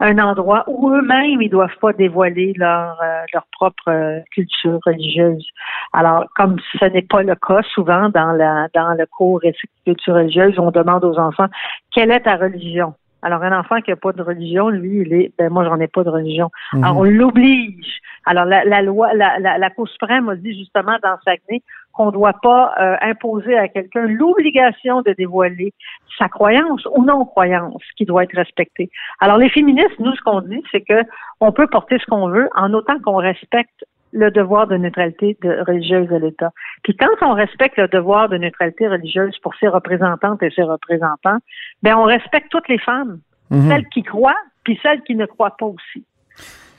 un 0.00 0.18
endroit 0.18 0.64
où 0.66 0.90
eux-mêmes 0.90 1.42
ils 1.42 1.50
doivent 1.50 1.76
pas 1.80 1.92
dévoiler 1.92 2.54
leur 2.56 2.98
euh, 3.02 3.22
leur 3.32 3.44
propre 3.52 3.88
euh, 3.88 4.20
culture 4.32 4.80
religieuse. 4.84 5.46
Alors 5.92 6.24
comme 6.34 6.56
ce 6.78 6.86
n'est 6.86 7.02
pas 7.02 7.22
le 7.22 7.34
cas 7.34 7.60
souvent 7.74 8.08
dans 8.08 8.32
la 8.32 8.68
dans 8.74 8.94
le 8.94 9.06
cours 9.06 9.40
de 9.40 9.52
culture 9.84 10.14
religieuse, 10.14 10.58
on 10.58 10.70
demande 10.70 11.04
aux 11.04 11.18
enfants 11.18 11.48
quelle 11.94 12.10
est 12.10 12.20
ta 12.20 12.36
religion? 12.36 12.94
Alors 13.22 13.42
un 13.42 13.58
enfant 13.58 13.82
qui 13.82 13.90
n'a 13.90 13.96
pas 13.96 14.12
de 14.12 14.22
religion, 14.22 14.70
lui, 14.70 15.02
il 15.02 15.12
est 15.12 15.32
ben 15.38 15.52
moi 15.52 15.64
j'en 15.64 15.78
ai 15.78 15.88
pas 15.88 16.02
de 16.02 16.10
religion. 16.10 16.50
Mhm. 16.72 16.84
Alors 16.84 16.96
on 16.96 17.04
l'oblige. 17.04 18.00
Alors 18.30 18.44
la, 18.44 18.64
la 18.64 18.80
loi 18.80 19.12
la, 19.12 19.40
la, 19.40 19.58
la 19.58 19.70
Cour 19.70 19.88
suprême 19.88 20.28
a 20.28 20.36
dit 20.36 20.56
justement 20.56 20.96
dans 21.02 21.18
Saguenay 21.24 21.62
qu'on 21.92 22.06
ne 22.06 22.12
doit 22.12 22.38
pas 22.40 22.72
euh, 22.80 22.96
imposer 23.00 23.58
à 23.58 23.66
quelqu'un 23.66 24.06
l'obligation 24.06 25.02
de 25.02 25.12
dévoiler 25.18 25.74
sa 26.16 26.28
croyance 26.28 26.86
ou 26.94 27.02
non-croyance 27.02 27.82
qui 27.96 28.04
doit 28.04 28.22
être 28.22 28.36
respectée. 28.36 28.88
Alors 29.18 29.36
les 29.36 29.50
féministes, 29.50 29.98
nous, 29.98 30.14
ce 30.14 30.20
qu'on 30.22 30.42
dit, 30.42 30.62
c'est 30.70 30.82
que 30.82 31.02
on 31.40 31.50
peut 31.50 31.66
porter 31.66 31.98
ce 31.98 32.06
qu'on 32.06 32.28
veut 32.28 32.48
en 32.54 32.72
autant 32.72 33.00
qu'on 33.00 33.16
respecte 33.16 33.84
le 34.12 34.30
devoir 34.30 34.68
de 34.68 34.76
neutralité 34.76 35.36
de, 35.42 35.64
religieuse 35.66 36.08
de 36.08 36.16
l'État. 36.16 36.52
Puis 36.84 36.96
quand 36.96 37.10
on 37.22 37.34
respecte 37.34 37.78
le 37.78 37.88
devoir 37.88 38.28
de 38.28 38.36
neutralité 38.36 38.86
religieuse 38.86 39.36
pour 39.38 39.56
ses 39.56 39.66
représentantes 39.66 40.40
et 40.44 40.50
ses 40.50 40.62
représentants, 40.62 41.38
ben 41.82 41.96
on 41.96 42.04
respecte 42.04 42.48
toutes 42.50 42.68
les 42.68 42.78
femmes, 42.78 43.18
mhm. 43.50 43.68
celles 43.68 43.88
qui 43.88 44.04
croient 44.04 44.38
puis 44.62 44.78
celles 44.84 45.02
qui 45.02 45.16
ne 45.16 45.26
croient 45.26 45.56
pas 45.58 45.66
aussi. 45.66 46.04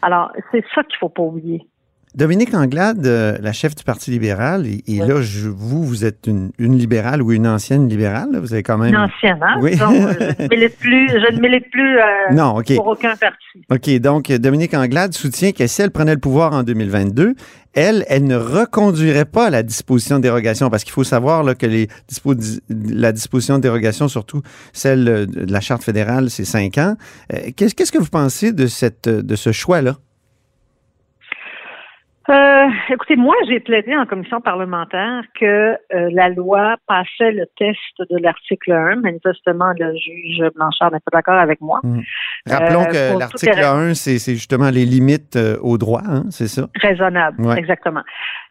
Alors 0.02 0.32
c'est 0.52 0.64
ça 0.74 0.84
qu'il 0.84 0.98
faut 0.98 1.10
pas 1.10 1.24
oublier. 1.24 1.68
Dominique 2.14 2.54
Anglade, 2.54 3.06
euh, 3.08 3.38
la 3.40 3.54
chef 3.54 3.74
du 3.74 3.86
Parti 3.86 4.12
libéral, 4.12 4.66
et, 4.66 4.98
là, 4.98 5.22
je, 5.22 5.48
vous, 5.48 5.84
vous 5.84 6.04
êtes 6.04 6.28
une, 6.28 6.52
libérale 6.60 7.22
ou 7.22 7.32
une 7.32 7.48
ancienne 7.48 7.88
libérale. 7.88 8.38
Vous 8.38 8.52
avez 8.52 8.64
quand 8.64 8.78
même. 8.78 8.94
Une 8.94 9.00
ancienne, 9.00 9.40
hein? 9.42 9.60
Oui. 9.62 9.78
Donc, 9.78 9.94
je 9.94 10.44
ne 10.44 10.50
milite 10.50 10.78
plus, 10.78 11.08
je 11.10 11.34
ne 11.34 11.40
milite 11.40 11.72
plus 11.72 11.98
euh, 11.98 12.04
non, 12.34 12.62
pour 12.76 12.88
aucun 12.88 13.16
parti. 13.16 13.38
OK. 13.70 13.90
Donc, 14.02 14.30
Dominique 14.30 14.74
Anglade 14.74 15.14
soutient 15.14 15.54
que 15.54 15.66
si 15.68 15.82
elle 15.82 15.92
prenait 15.92 16.14
le 16.14 16.20
pouvoir 16.20 16.52
en 16.52 16.64
2022, 16.64 17.34
elle, 17.74 18.04
elle 18.10 18.26
ne 18.26 18.36
reconduirait 18.36 19.24
pas 19.24 19.50
la 19.50 19.64
disposition 19.64 20.18
de 20.18 20.24
dérogation 20.24 20.70
parce 20.70 20.84
qu'il 20.84 20.92
faut 20.92 21.06
savoir 21.06 21.44
là, 21.44 21.56
que 21.56 21.66
les 21.66 21.88
la 22.70 23.14
disposition 23.14 23.56
de 23.56 23.62
dérogation, 23.62 24.10
surtout 24.10 24.42
celle 24.74 25.06
de 25.28 25.52
la 25.52 25.62
Charte 25.62 25.84
fédérale, 25.84 26.30
c'est 26.30 26.44
cinq 26.44 26.78
ans. 26.78 26.96
Euh, 27.32 27.38
qu'est-ce 27.56 27.92
que 27.92 28.00
vous 28.00 28.10
pensez 28.10 28.52
de, 28.52 28.68
cette, 28.68 29.08
de 29.08 29.36
ce 29.38 29.54
choix-là? 29.54 29.96
Euh, 32.62 32.70
écoutez, 32.90 33.16
moi, 33.16 33.36
j'ai 33.48 33.60
plaidé 33.60 33.96
en 33.96 34.06
commission 34.06 34.42
parlementaire 34.42 35.24
que 35.40 35.46
euh, 35.46 36.10
la 36.12 36.30
loi 36.30 36.76
passait 36.88 37.32
le 37.32 37.46
test 37.58 37.78
de 38.00 38.18
l'article 38.18 38.72
1. 38.72 38.98
Manifestement, 38.98 39.72
le 39.78 39.94
juge 39.96 40.44
Blanchard 40.56 40.92
n'est 40.92 41.00
pas 41.00 41.12
d'accord 41.18 41.40
avec 41.40 41.62
moi. 41.62 41.80
Mmh. 41.84 42.02
Rappelons 42.48 42.82
euh, 42.82 43.14
que 43.14 43.20
l'article 43.20 43.64
1, 43.64 43.94
c'est 43.96 44.34
justement 44.34 44.70
les 44.70 44.86
limites 44.86 45.38
au 45.62 45.78
droit, 45.78 46.04
hein, 46.06 46.24
c'est 46.30 46.48
ça? 46.48 46.68
Raisonnable, 46.82 47.58
exactement. 47.58 48.04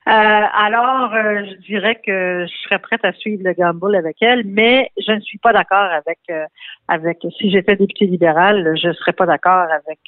Euh, 0.08 0.12
alors, 0.12 1.12
euh, 1.12 1.44
je 1.44 1.56
dirais 1.66 2.00
que 2.04 2.46
je 2.46 2.56
serais 2.64 2.78
prête 2.78 3.04
à 3.04 3.12
suivre 3.12 3.42
le 3.44 3.52
gamble 3.52 3.94
avec 3.94 4.16
elle, 4.22 4.44
mais 4.46 4.90
je 4.96 5.12
ne 5.12 5.20
suis 5.20 5.36
pas 5.36 5.52
d'accord 5.52 5.76
avec 5.76 6.18
euh, 6.30 6.46
avec 6.88 7.18
si 7.38 7.50
j'étais 7.50 7.76
députée 7.76 8.06
libérale, 8.06 8.74
je 8.80 8.88
ne 8.88 8.92
serais 8.94 9.12
pas 9.12 9.26
d'accord 9.26 9.66
avec 9.68 9.98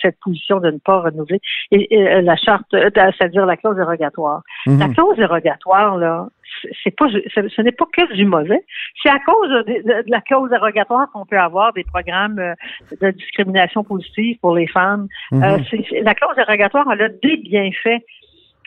cette 0.00 0.18
position 0.20 0.58
de 0.58 0.70
ne 0.70 0.78
pas 0.78 1.02
renouveler 1.02 1.38
et, 1.70 2.22
la 2.22 2.34
charte, 2.36 2.66
c'est-à-dire 2.72 3.44
la 3.44 3.56
clause 3.56 3.76
dérogatoire. 3.76 4.42
Mhm. 4.66 4.78
La 4.78 4.88
clause 4.88 5.16
dérogatoire, 5.16 5.98
là, 5.98 6.28
c'est 6.82 6.96
pas 6.96 7.08
ce 7.08 7.62
n'est 7.62 7.72
pas 7.72 7.86
que 7.92 8.12
du 8.14 8.24
mauvais. 8.24 8.64
C'est 9.02 9.10
à 9.10 9.18
cause 9.20 9.50
de, 9.50 10.10
la 10.10 10.20
clause 10.22 10.50
dérogatoire 10.50 11.08
qu'on 11.12 11.26
peut 11.26 11.38
avoir 11.38 11.74
des 11.74 11.84
programmes 11.84 12.54
de 13.00 13.10
discrimination 13.10 13.84
positive 13.84 14.38
pour 14.40 14.56
les 14.56 14.66
femmes. 14.66 15.08
Mhm. 15.30 15.62
la 16.02 16.14
clause 16.14 16.36
dérogatoire 16.36 16.86
elle 16.90 17.02
a 17.02 17.08
des 17.08 17.36
bienfaits 17.36 18.02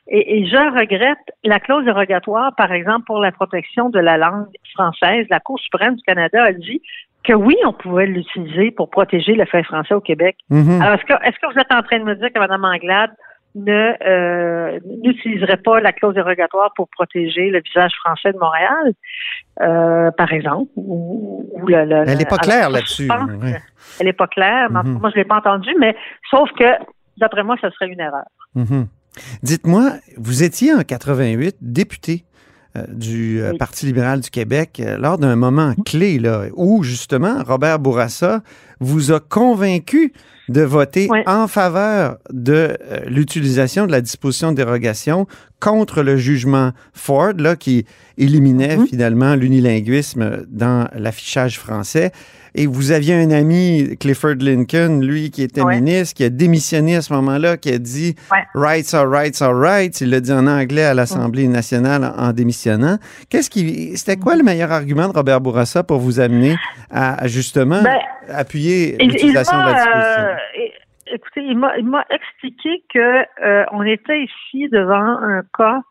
et, 0.07 0.45
je 0.45 0.79
regrette 0.79 1.17
la 1.43 1.59
clause 1.59 1.85
dérogatoire, 1.85 2.53
par 2.55 2.71
exemple, 2.71 3.05
pour 3.05 3.19
la 3.19 3.31
protection 3.31 3.89
de 3.89 3.99
la 3.99 4.17
langue 4.17 4.47
française. 4.73 5.25
La 5.29 5.39
Cour 5.39 5.59
suprême 5.59 5.95
du 5.95 6.03
Canada 6.03 6.43
a 6.43 6.53
dit 6.53 6.81
que 7.23 7.33
oui, 7.33 7.55
on 7.65 7.73
pouvait 7.73 8.05
l'utiliser 8.05 8.71
pour 8.71 8.89
protéger 8.89 9.33
le 9.33 9.45
fait 9.45 9.63
français 9.63 9.95
au 9.95 10.01
Québec. 10.01 10.37
Mhm. 10.49 10.81
Alors, 10.81 10.95
est-ce 10.95 11.05
que, 11.05 11.27
est-ce 11.27 11.39
que 11.39 11.51
vous 11.51 11.59
êtes 11.59 11.71
en 11.71 11.81
train 11.81 11.99
de 11.99 12.03
me 12.03 12.15
dire 12.15 12.31
que 12.31 12.39
Mme 12.39 12.65
Anglade 12.65 13.11
ne 13.55 13.93
euh, 14.05 14.79
n'utiliserait 15.03 15.57
pas 15.57 15.79
la 15.79 15.93
clause 15.93 16.13
dérogatoire 16.13 16.71
pour 16.75 16.89
protéger 16.89 17.49
le 17.49 17.61
visage 17.61 17.93
français 18.03 18.33
de 18.33 18.37
Montréal, 18.37 18.93
euh, 19.61 20.11
par 20.11 20.31
exemple, 20.33 20.69
ou, 20.75 21.49
Elle 21.69 22.17
n'est 22.17 22.25
pas 22.25 22.37
claire 22.37 22.69
là-dessus. 22.69 23.07
Elle 23.99 24.05
n'est 24.05 24.13
pas 24.13 24.27
claire. 24.27 24.69
Moi, 24.69 25.09
je 25.09 25.15
l'ai 25.15 25.23
pas 25.23 25.37
entendu, 25.37 25.69
mais 25.79 25.95
sauf 26.29 26.49
que, 26.59 26.65
d'après 27.17 27.43
moi, 27.43 27.55
ce 27.61 27.69
serait 27.71 27.87
une 27.87 28.01
erreur. 28.01 28.25
Mhm. 28.53 28.87
Dites-moi, 29.43 29.93
vous 30.17 30.43
étiez 30.43 30.73
en 30.73 30.81
88 30.81 31.57
député 31.61 32.25
euh, 32.75 32.83
du 32.89 33.41
euh, 33.41 33.53
Parti 33.57 33.85
libéral 33.85 34.19
du 34.19 34.29
Québec 34.29 34.81
euh, 34.83 34.97
lors 34.97 35.17
d'un 35.17 35.35
moment 35.35 35.73
clé 35.85 36.19
là, 36.19 36.45
où 36.55 36.83
justement 36.83 37.41
Robert 37.43 37.79
Bourassa 37.79 38.43
vous 38.79 39.11
a 39.11 39.19
convaincu 39.19 40.13
de 40.49 40.61
voter 40.61 41.07
Ouais. 41.09 41.23
en 41.25 41.47
faveur 41.47 42.17
de 42.31 42.77
euh, 42.91 42.99
l'utilisation 43.07 43.87
de 43.87 43.91
la 43.91 44.01
disposition 44.01 44.51
de 44.51 44.57
dérogation 44.57 45.25
contre 45.59 46.03
le 46.03 46.17
jugement 46.17 46.71
Ford 46.93 47.33
là, 47.37 47.55
qui 47.55 47.85
éliminait 48.19 48.77
Mhm. 48.77 48.87
finalement 48.87 49.35
l'unilinguisme 49.35 50.43
dans 50.49 50.87
l'affichage 50.95 51.57
français. 51.59 52.11
Et 52.57 52.67
vous 52.67 52.91
aviez 52.91 53.15
un 53.15 53.31
ami, 53.31 53.97
Clifford 53.99 54.35
Lincoln, 54.39 55.01
lui, 55.01 55.29
qui 55.29 55.41
était 55.41 55.61
Ouais. 55.61 55.75
ministre, 55.81 56.13
qui 56.15 56.23
a 56.23 56.29
démissionné 56.29 56.95
à 56.95 57.01
ce 57.01 57.11
moment-là, 57.13 57.57
qui 57.57 57.69
a 57.71 57.77
dit 57.79 58.15
Ouais. 58.31 58.37
Rights 58.53 58.93
are 58.93 59.09
rights 59.09 59.41
are 59.41 59.53
rights. 59.57 59.99
Il 59.99 60.09
l'a 60.11 60.21
dit 60.21 60.31
en 60.31 60.47
anglais 60.47 60.83
à 60.85 60.93
l'Assemblée 60.93 61.47
nationale 61.49 62.05
en, 62.17 62.27
en 62.27 62.31
démissionnant. 62.33 62.97
Qu'est-ce 63.29 63.49
qui, 63.49 63.97
c'était 63.97 64.15
quoi 64.15 64.35
le 64.37 64.43
meilleur 64.43 64.71
argument 64.71 65.07
de 65.09 65.13
Robert 65.13 65.41
Bourassa 65.41 65.83
pour 65.83 65.99
vous 65.99 66.19
amener 66.21 66.55
à, 66.91 67.15
à 67.23 67.27
justement 67.27 67.81
Ben, 67.83 67.97
appuyer 68.29 68.95
Il- 68.95 69.01
il 69.03 69.07
l'utilisation 69.11 69.57
de 69.59 69.65
la 69.65 69.71
m'a, 69.71 69.77
disposition? 69.77 70.23
euh, 70.23 71.13
écoutez, 71.15 71.41
il 71.41 71.57
m'a, 71.57 72.05
expliqué 72.09 72.83
que 72.93 73.25
euh, 73.43 73.65
on 73.71 73.83
était 73.83 74.23
ici 74.23 74.69
devant 74.69 75.17
un 75.19 75.41
cas 75.57 75.81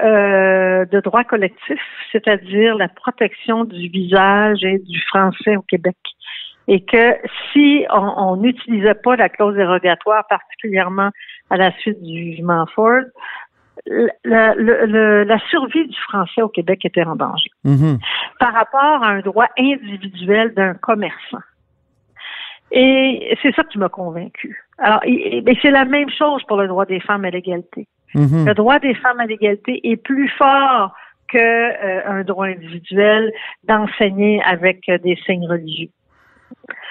euh, 0.00 0.84
de 0.86 1.00
droit 1.00 1.24
collectif, 1.24 1.80
c'est-à-dire 2.12 2.76
la 2.76 2.88
protection 2.88 3.64
du 3.64 3.88
visage 3.88 4.62
et 4.62 4.78
du 4.78 5.00
français 5.08 5.56
au 5.56 5.62
Québec. 5.62 5.96
Et 6.68 6.84
que 6.84 7.16
si 7.52 7.84
on 7.92 8.36
n'utilisait 8.36 8.94
pas 8.94 9.16
la 9.16 9.28
clause 9.28 9.56
dérogatoire, 9.56 10.24
particulièrement 10.28 11.10
à 11.50 11.56
la 11.56 11.72
suite 11.78 12.00
du 12.00 12.32
jugement 12.32 12.64
Ford, 12.74 13.00
la, 14.24 14.54
le- 14.54 14.86
le- 14.86 15.24
la 15.24 15.38
survie 15.50 15.88
du 15.88 15.96
français 16.08 16.42
au 16.42 16.48
Québec 16.48 16.84
était 16.84 17.02
en 17.02 17.16
danger 17.16 17.50
Mhm. 17.64 17.98
par 18.38 18.52
rapport 18.52 19.02
à 19.02 19.08
un 19.08 19.20
droit 19.20 19.48
individuel 19.58 20.54
d'un 20.54 20.74
commerçant. 20.74 21.38
Et 22.72 23.36
c'est 23.42 23.54
ça 23.54 23.64
qui 23.64 23.78
m'a 23.78 23.88
convaincu. 23.88 24.64
Alors, 24.78 25.00
et- 25.04 25.38
et- 25.38 25.42
mais 25.42 25.54
c'est 25.60 25.70
la 25.70 25.84
même 25.84 26.10
chose 26.10 26.42
pour 26.44 26.56
le 26.56 26.68
droit 26.68 26.86
des 26.86 27.00
femmes 27.00 27.24
à 27.24 27.30
l'égalité. 27.30 27.86
Mhm. 28.14 28.46
Le 28.46 28.54
droit 28.54 28.78
des 28.78 28.94
femmes 28.94 29.20
à 29.20 29.26
l'égalité 29.26 29.80
est 29.88 29.96
plus 29.96 30.28
fort 30.28 30.92
que 31.28 31.38
euh, 31.38 32.00
un 32.06 32.22
droit 32.24 32.46
individuel 32.46 33.32
d'enseigner 33.64 34.42
avec 34.44 34.88
euh, 34.88 34.98
des 34.98 35.16
signes 35.26 35.46
religieux. 35.48 35.88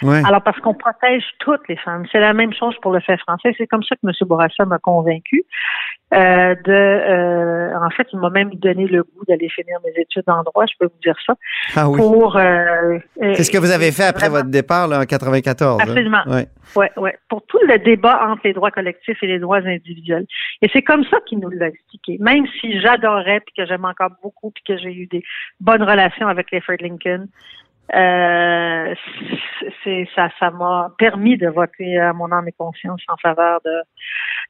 Ouais. 0.02 0.22
Alors, 0.26 0.42
parce 0.42 0.58
qu'on 0.60 0.74
protège 0.74 1.24
toutes 1.40 1.68
les 1.68 1.76
femmes. 1.76 2.06
C'est 2.12 2.20
la 2.20 2.34
même 2.34 2.54
chose 2.54 2.76
pour 2.82 2.92
le 2.94 3.02
fait 3.02 3.18
français. 3.18 3.54
C'est 3.58 3.68
comme 3.68 3.84
ça 3.84 3.96
que 3.96 4.08
M. 4.08 4.14
Bourassa 4.28 4.66
m'a 4.66 4.80
convaincu. 4.80 5.44
Euh, 6.12 6.56
de, 6.66 6.72
euh, 6.72 7.78
en 7.80 7.90
fait, 7.92 8.08
il 8.12 8.20
m'a 8.20 8.32
même 8.32 8.50
donné 8.56 8.88
le 8.88 9.04
goût 9.04 9.24
d'aller 9.28 9.48
finir 9.50 9.78
mes 9.86 10.02
études 10.02 10.24
en 10.28 10.42
droit, 10.42 10.66
je 10.66 10.74
peux 10.80 10.86
vous 10.88 11.00
dire 11.04 11.16
ça. 11.24 11.36
Ah 11.76 11.88
oui. 11.88 12.00
Pour, 12.00 12.36
euh, 12.36 12.98
C'est 13.36 13.44
ce 13.44 13.52
que 13.52 13.60
vous 13.60 13.70
avez 13.72 13.92
fait 13.92 14.06
après 14.06 14.22
vraiment- 14.28 14.38
votre 14.38 14.50
départ 14.50 14.88
là, 14.88 15.02
en 15.02 15.06
94. 15.06 15.80
hein? 15.80 15.84
Absolument. 15.88 16.24
Ouais. 16.26 16.48
Ouais, 16.76 16.92
ouais. 16.98 17.16
Pour 17.30 17.46
tout 17.46 17.60
le 17.68 17.78
débat 17.78 18.26
entre 18.28 18.42
les 18.46 18.54
droits 18.54 18.72
collectifs 18.72 19.22
et 19.22 19.28
les 19.28 19.38
droits 19.38 19.58
individuels. 19.60 20.26
Et 20.64 20.70
c'est 20.74 20.82
comme 20.82 21.04
ça 21.06 21.18
qu'il 21.28 21.40
nous 21.40 21.50
l'a 21.52 21.68
expliqué. 21.68 22.18
Même 22.20 22.46
si 22.60 22.80
j'adorais, 22.82 23.42
puis 23.42 23.54
que 23.58 23.66
j'aime 23.68 23.86
encore 23.86 24.10
beaucoup, 24.24 24.50
puis 24.50 24.64
que 24.68 24.78
j'ai 24.78 24.92
eu 24.92 25.06
des 25.06 25.22
bonnes 25.60 25.84
relations 25.84 26.28
avec 26.28 26.50
les 26.52 26.62
Fred 26.62 26.82
Lincoln, 26.82 27.28
euh, 27.96 28.49
c'est 29.84 30.08
ça, 30.16 30.30
ça 30.40 30.52
m'a 30.52 30.92
permis 30.98 31.38
de 31.38 31.48
voter 31.48 31.98
à 32.00 32.14
mon 32.14 32.32
âme 32.32 32.48
et 32.48 32.52
conscience 32.58 33.02
en 33.08 33.16
faveur 33.18 33.60
de 33.66 33.72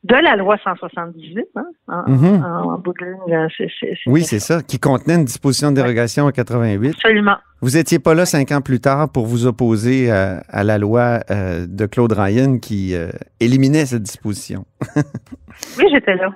de 0.06 0.16
la 0.16 0.36
loi 0.38 0.58
178. 0.64 1.46
Hein, 1.56 1.64
en, 1.90 2.10
Mhm. 2.10 2.44
en, 2.44 2.74
en 2.74 2.78
bout 2.80 2.94
de 2.94 3.06
ligne, 3.06 3.48
c'est 3.58 3.70
Oui, 4.08 4.24
c'est 4.24 4.40
ça, 4.40 4.62
qui 4.64 4.80
contenait 4.80 5.16
une 5.16 5.26
disposition 5.26 5.72
de 5.72 5.76
dérogation 5.76 6.26
en 6.26 6.32
88. 6.32 6.90
Absolument. 6.96 7.36
Vous 7.62 7.76
étiez 7.76 8.00
pas 8.00 8.14
là 8.14 8.26
cinq 8.26 8.52
ans 8.54 8.62
plus 8.62 8.80
tard 8.80 9.12
pour 9.12 9.26
vous 9.26 9.46
opposer 9.46 10.10
à, 10.10 10.42
à 10.48 10.64
la 10.64 10.78
loi 10.78 11.20
euh, 11.30 11.66
de 11.68 11.86
Claude 11.86 12.14
Ryan 12.14 12.60
qui 12.60 12.96
euh, 12.96 13.10
éliminait 13.42 13.86
cette 13.86 14.04
disposition. 14.04 14.66
Oui, 15.78 15.86
j'étais 15.92 16.16
là. 16.16 16.30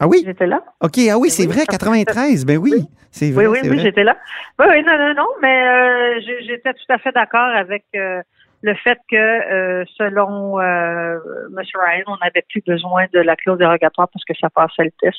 Ah 0.00 0.08
oui? 0.08 0.22
J'étais 0.24 0.46
là. 0.46 0.62
OK, 0.80 0.98
ah 1.10 1.18
oui, 1.18 1.30
c'est 1.30 1.42
Oui, 1.46 1.48
vrai, 1.52 1.60
ça- 1.60 1.66
93. 1.78 2.44
Ben 2.46 2.56
oui, 2.58 2.86
c'est 3.10 3.30
vrai. 3.30 3.46
Oui, 3.46 3.58
oui, 3.62 3.68
oui, 3.70 3.78
j'étais 3.80 4.02
là. 4.04 4.16
Oui, 4.58 4.66
oui, 4.68 4.82
non, 4.84 4.96
non, 4.98 5.14
non, 5.14 5.26
mais 5.42 5.62
euh, 5.68 6.20
j'étais 6.46 6.72
tout 6.72 6.90
à 6.92 6.98
fait 6.98 7.12
d'accord 7.12 7.54
avec 7.54 7.84
euh, 7.94 8.22
le 8.62 8.74
fait 8.74 8.98
que, 9.10 9.16
euh, 9.16 9.84
selon 9.96 10.58
euh, 10.60 11.18
M. 11.56 11.62
Ryan, 11.74 12.04
on 12.06 12.16
n'avait 12.24 12.44
plus 12.48 12.62
besoin 12.66 13.04
de 13.12 13.20
la 13.20 13.36
clause 13.36 13.58
dérogatoire 13.58 14.08
parce 14.12 14.24
que 14.24 14.34
ça 14.40 14.48
passait 14.50 14.84
le 14.84 14.90
test. 15.00 15.18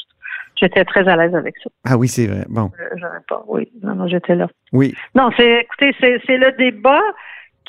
J'étais 0.59 0.83
très 0.85 1.07
à 1.07 1.15
l'aise 1.15 1.33
avec 1.35 1.55
ça. 1.63 1.69
Ah 1.87 1.97
oui, 1.97 2.07
c'est 2.07 2.27
vrai. 2.27 2.45
Bon, 2.49 2.71
Je 2.95 3.01
n'avais 3.01 3.23
pas. 3.27 3.43
Oui, 3.47 3.71
non, 3.81 3.95
non, 3.95 4.07
j'étais 4.07 4.35
là. 4.35 4.47
oui. 4.73 4.93
Non, 5.15 5.29
c'est, 5.37 5.61
écoutez, 5.61 5.95
c'est 5.99 6.37
le 6.37 6.51
débat 6.57 7.01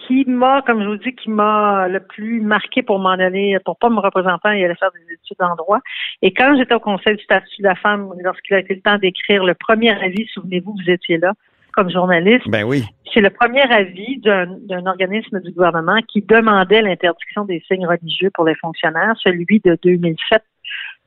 qui 0.06 0.24
m'a, 0.26 0.62
comme 0.62 0.82
je 0.82 0.88
vous 0.88 0.96
dis, 0.96 1.14
qui 1.14 1.30
m'a 1.30 1.88
le 1.88 2.00
plus 2.00 2.40
marqué 2.40 2.82
pour 2.82 2.98
m'en 2.98 3.10
aller, 3.10 3.56
pour 3.64 3.78
pas 3.78 3.90
me 3.90 4.00
représenter 4.00 4.48
et 4.58 4.64
aller 4.64 4.74
faire 4.74 4.90
des 4.92 5.14
études 5.14 5.40
en 5.40 5.54
droit. 5.56 5.80
Et 6.22 6.32
quand 6.32 6.56
j'étais 6.56 6.74
au 6.74 6.80
Conseil 6.80 7.16
du 7.16 7.24
statut 7.24 7.62
de 7.62 7.66
la 7.66 7.74
femme, 7.74 8.12
lorsqu'il 8.22 8.54
a 8.56 8.60
été 8.60 8.74
le 8.74 8.80
temps 8.80 8.98
d'écrire 8.98 9.44
le 9.44 9.54
premier 9.54 9.90
avis, 9.90 10.26
souvenez-vous, 10.34 10.72
vous 10.72 10.90
étiez 10.90 11.18
là 11.18 11.32
comme 11.74 11.90
journaliste, 11.90 12.46
Ben 12.48 12.64
oui. 12.64 12.84
c'est 13.14 13.22
le 13.22 13.30
premier 13.30 13.62
avis 13.62 14.18
d'un, 14.18 14.46
d'un 14.68 14.84
organisme 14.84 15.40
du 15.40 15.52
gouvernement 15.52 16.00
qui 16.06 16.20
demandait 16.20 16.82
l'interdiction 16.82 17.46
des 17.46 17.62
signes 17.66 17.86
religieux 17.86 18.30
pour 18.34 18.44
les 18.44 18.54
fonctionnaires, 18.56 19.14
celui 19.22 19.58
de 19.64 19.78
2007 19.82 20.42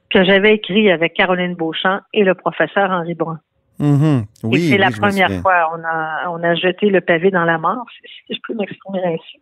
que 0.10 0.24
j'avais 0.24 0.56
écrit 0.56 0.90
avec 0.92 1.14
Caroline 1.14 1.56
Beauchamp 1.56 2.00
et 2.14 2.24
le 2.24 2.34
professeur 2.34 2.90
Henri 2.90 3.14
Brun. 3.14 3.40
Mhm. 3.80 4.26
Oui, 4.44 4.68
Et 4.68 4.70
c'est 4.72 4.78
la 4.78 4.92
première 4.92 5.42
fois 5.42 5.72
on 5.74 5.84
a 5.84 6.30
on 6.30 6.42
a 6.44 6.56
jeté 6.56 6.90
le 6.90 7.02
pavé 7.02 7.32
dans 7.32 7.44
la 7.44 7.58
mort, 7.58 7.86
si 8.28 8.34
je 8.34 8.40
peux 8.48 8.54
m'exprimer 8.54 9.02
ainsi. 9.06 9.40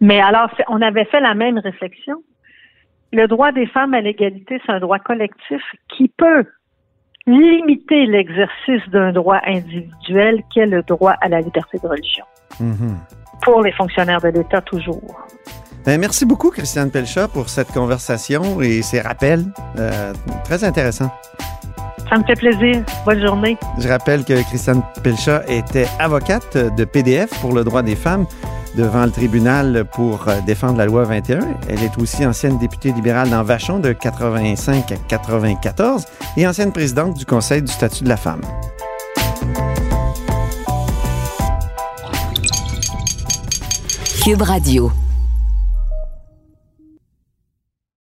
Mais 0.00 0.20
alors, 0.20 0.48
on 0.68 0.80
avait 0.80 1.04
fait 1.04 1.20
la 1.20 1.34
même 1.34 1.58
réflexion. 1.58 2.22
Le 3.12 3.28
droit 3.28 3.52
des 3.52 3.66
femmes 3.66 3.94
à 3.94 4.00
l'égalité, 4.00 4.60
c'est 4.64 4.72
un 4.72 4.80
droit 4.80 4.98
collectif 4.98 5.62
qui 5.88 6.08
peut 6.08 6.44
limiter 7.26 8.06
l'exercice 8.06 8.82
d'un 8.90 9.12
droit 9.12 9.40
individuel 9.46 10.42
qui 10.52 10.60
est 10.60 10.66
le 10.66 10.82
droit 10.82 11.14
à 11.20 11.28
la 11.28 11.40
liberté 11.40 11.78
de 11.82 11.86
religion. 11.86 12.24
Mhm. 12.60 12.98
Pour 13.42 13.62
les 13.62 13.72
fonctionnaires 13.72 14.20
de 14.20 14.28
l'État, 14.28 14.60
toujours. 14.62 15.26
Ben, 15.84 16.00
merci 16.00 16.24
beaucoup, 16.24 16.50
Christiane 16.50 16.90
Pelchat, 16.90 17.28
pour 17.28 17.50
cette 17.50 17.68
conversation 17.68 18.60
et 18.62 18.80
ces 18.82 19.00
rappels. 19.00 19.44
Euh, 19.78 20.12
très 20.44 20.64
intéressant. 20.64 21.10
Ça 22.14 22.20
me 22.20 22.24
fait 22.26 22.36
plaisir. 22.36 22.84
Bonne 23.04 23.26
journée. 23.26 23.58
Je 23.76 23.88
rappelle 23.88 24.24
que 24.24 24.40
Christiane 24.44 24.84
Pelchat 25.02 25.42
était 25.48 25.88
avocate 25.98 26.56
de 26.56 26.84
PDF 26.84 27.28
pour 27.40 27.52
le 27.52 27.64
droit 27.64 27.82
des 27.82 27.96
femmes 27.96 28.24
devant 28.76 29.04
le 29.04 29.10
tribunal 29.10 29.84
pour 29.92 30.28
euh, 30.28 30.40
défendre 30.46 30.78
la 30.78 30.86
loi 30.86 31.02
21. 31.02 31.40
Elle 31.68 31.82
est 31.82 31.98
aussi 31.98 32.24
ancienne 32.24 32.56
députée 32.58 32.92
libérale 32.92 33.30
dans 33.30 33.42
Vachon 33.42 33.80
de 33.80 33.90
85 33.90 34.92
à 34.92 34.96
94 35.08 36.04
et 36.36 36.46
ancienne 36.46 36.70
présidente 36.70 37.14
du 37.14 37.26
Conseil 37.26 37.62
du 37.62 37.72
statut 37.72 38.04
de 38.04 38.08
la 38.08 38.16
femme. 38.16 38.42
Cube 44.22 44.42
Radio. 44.42 44.92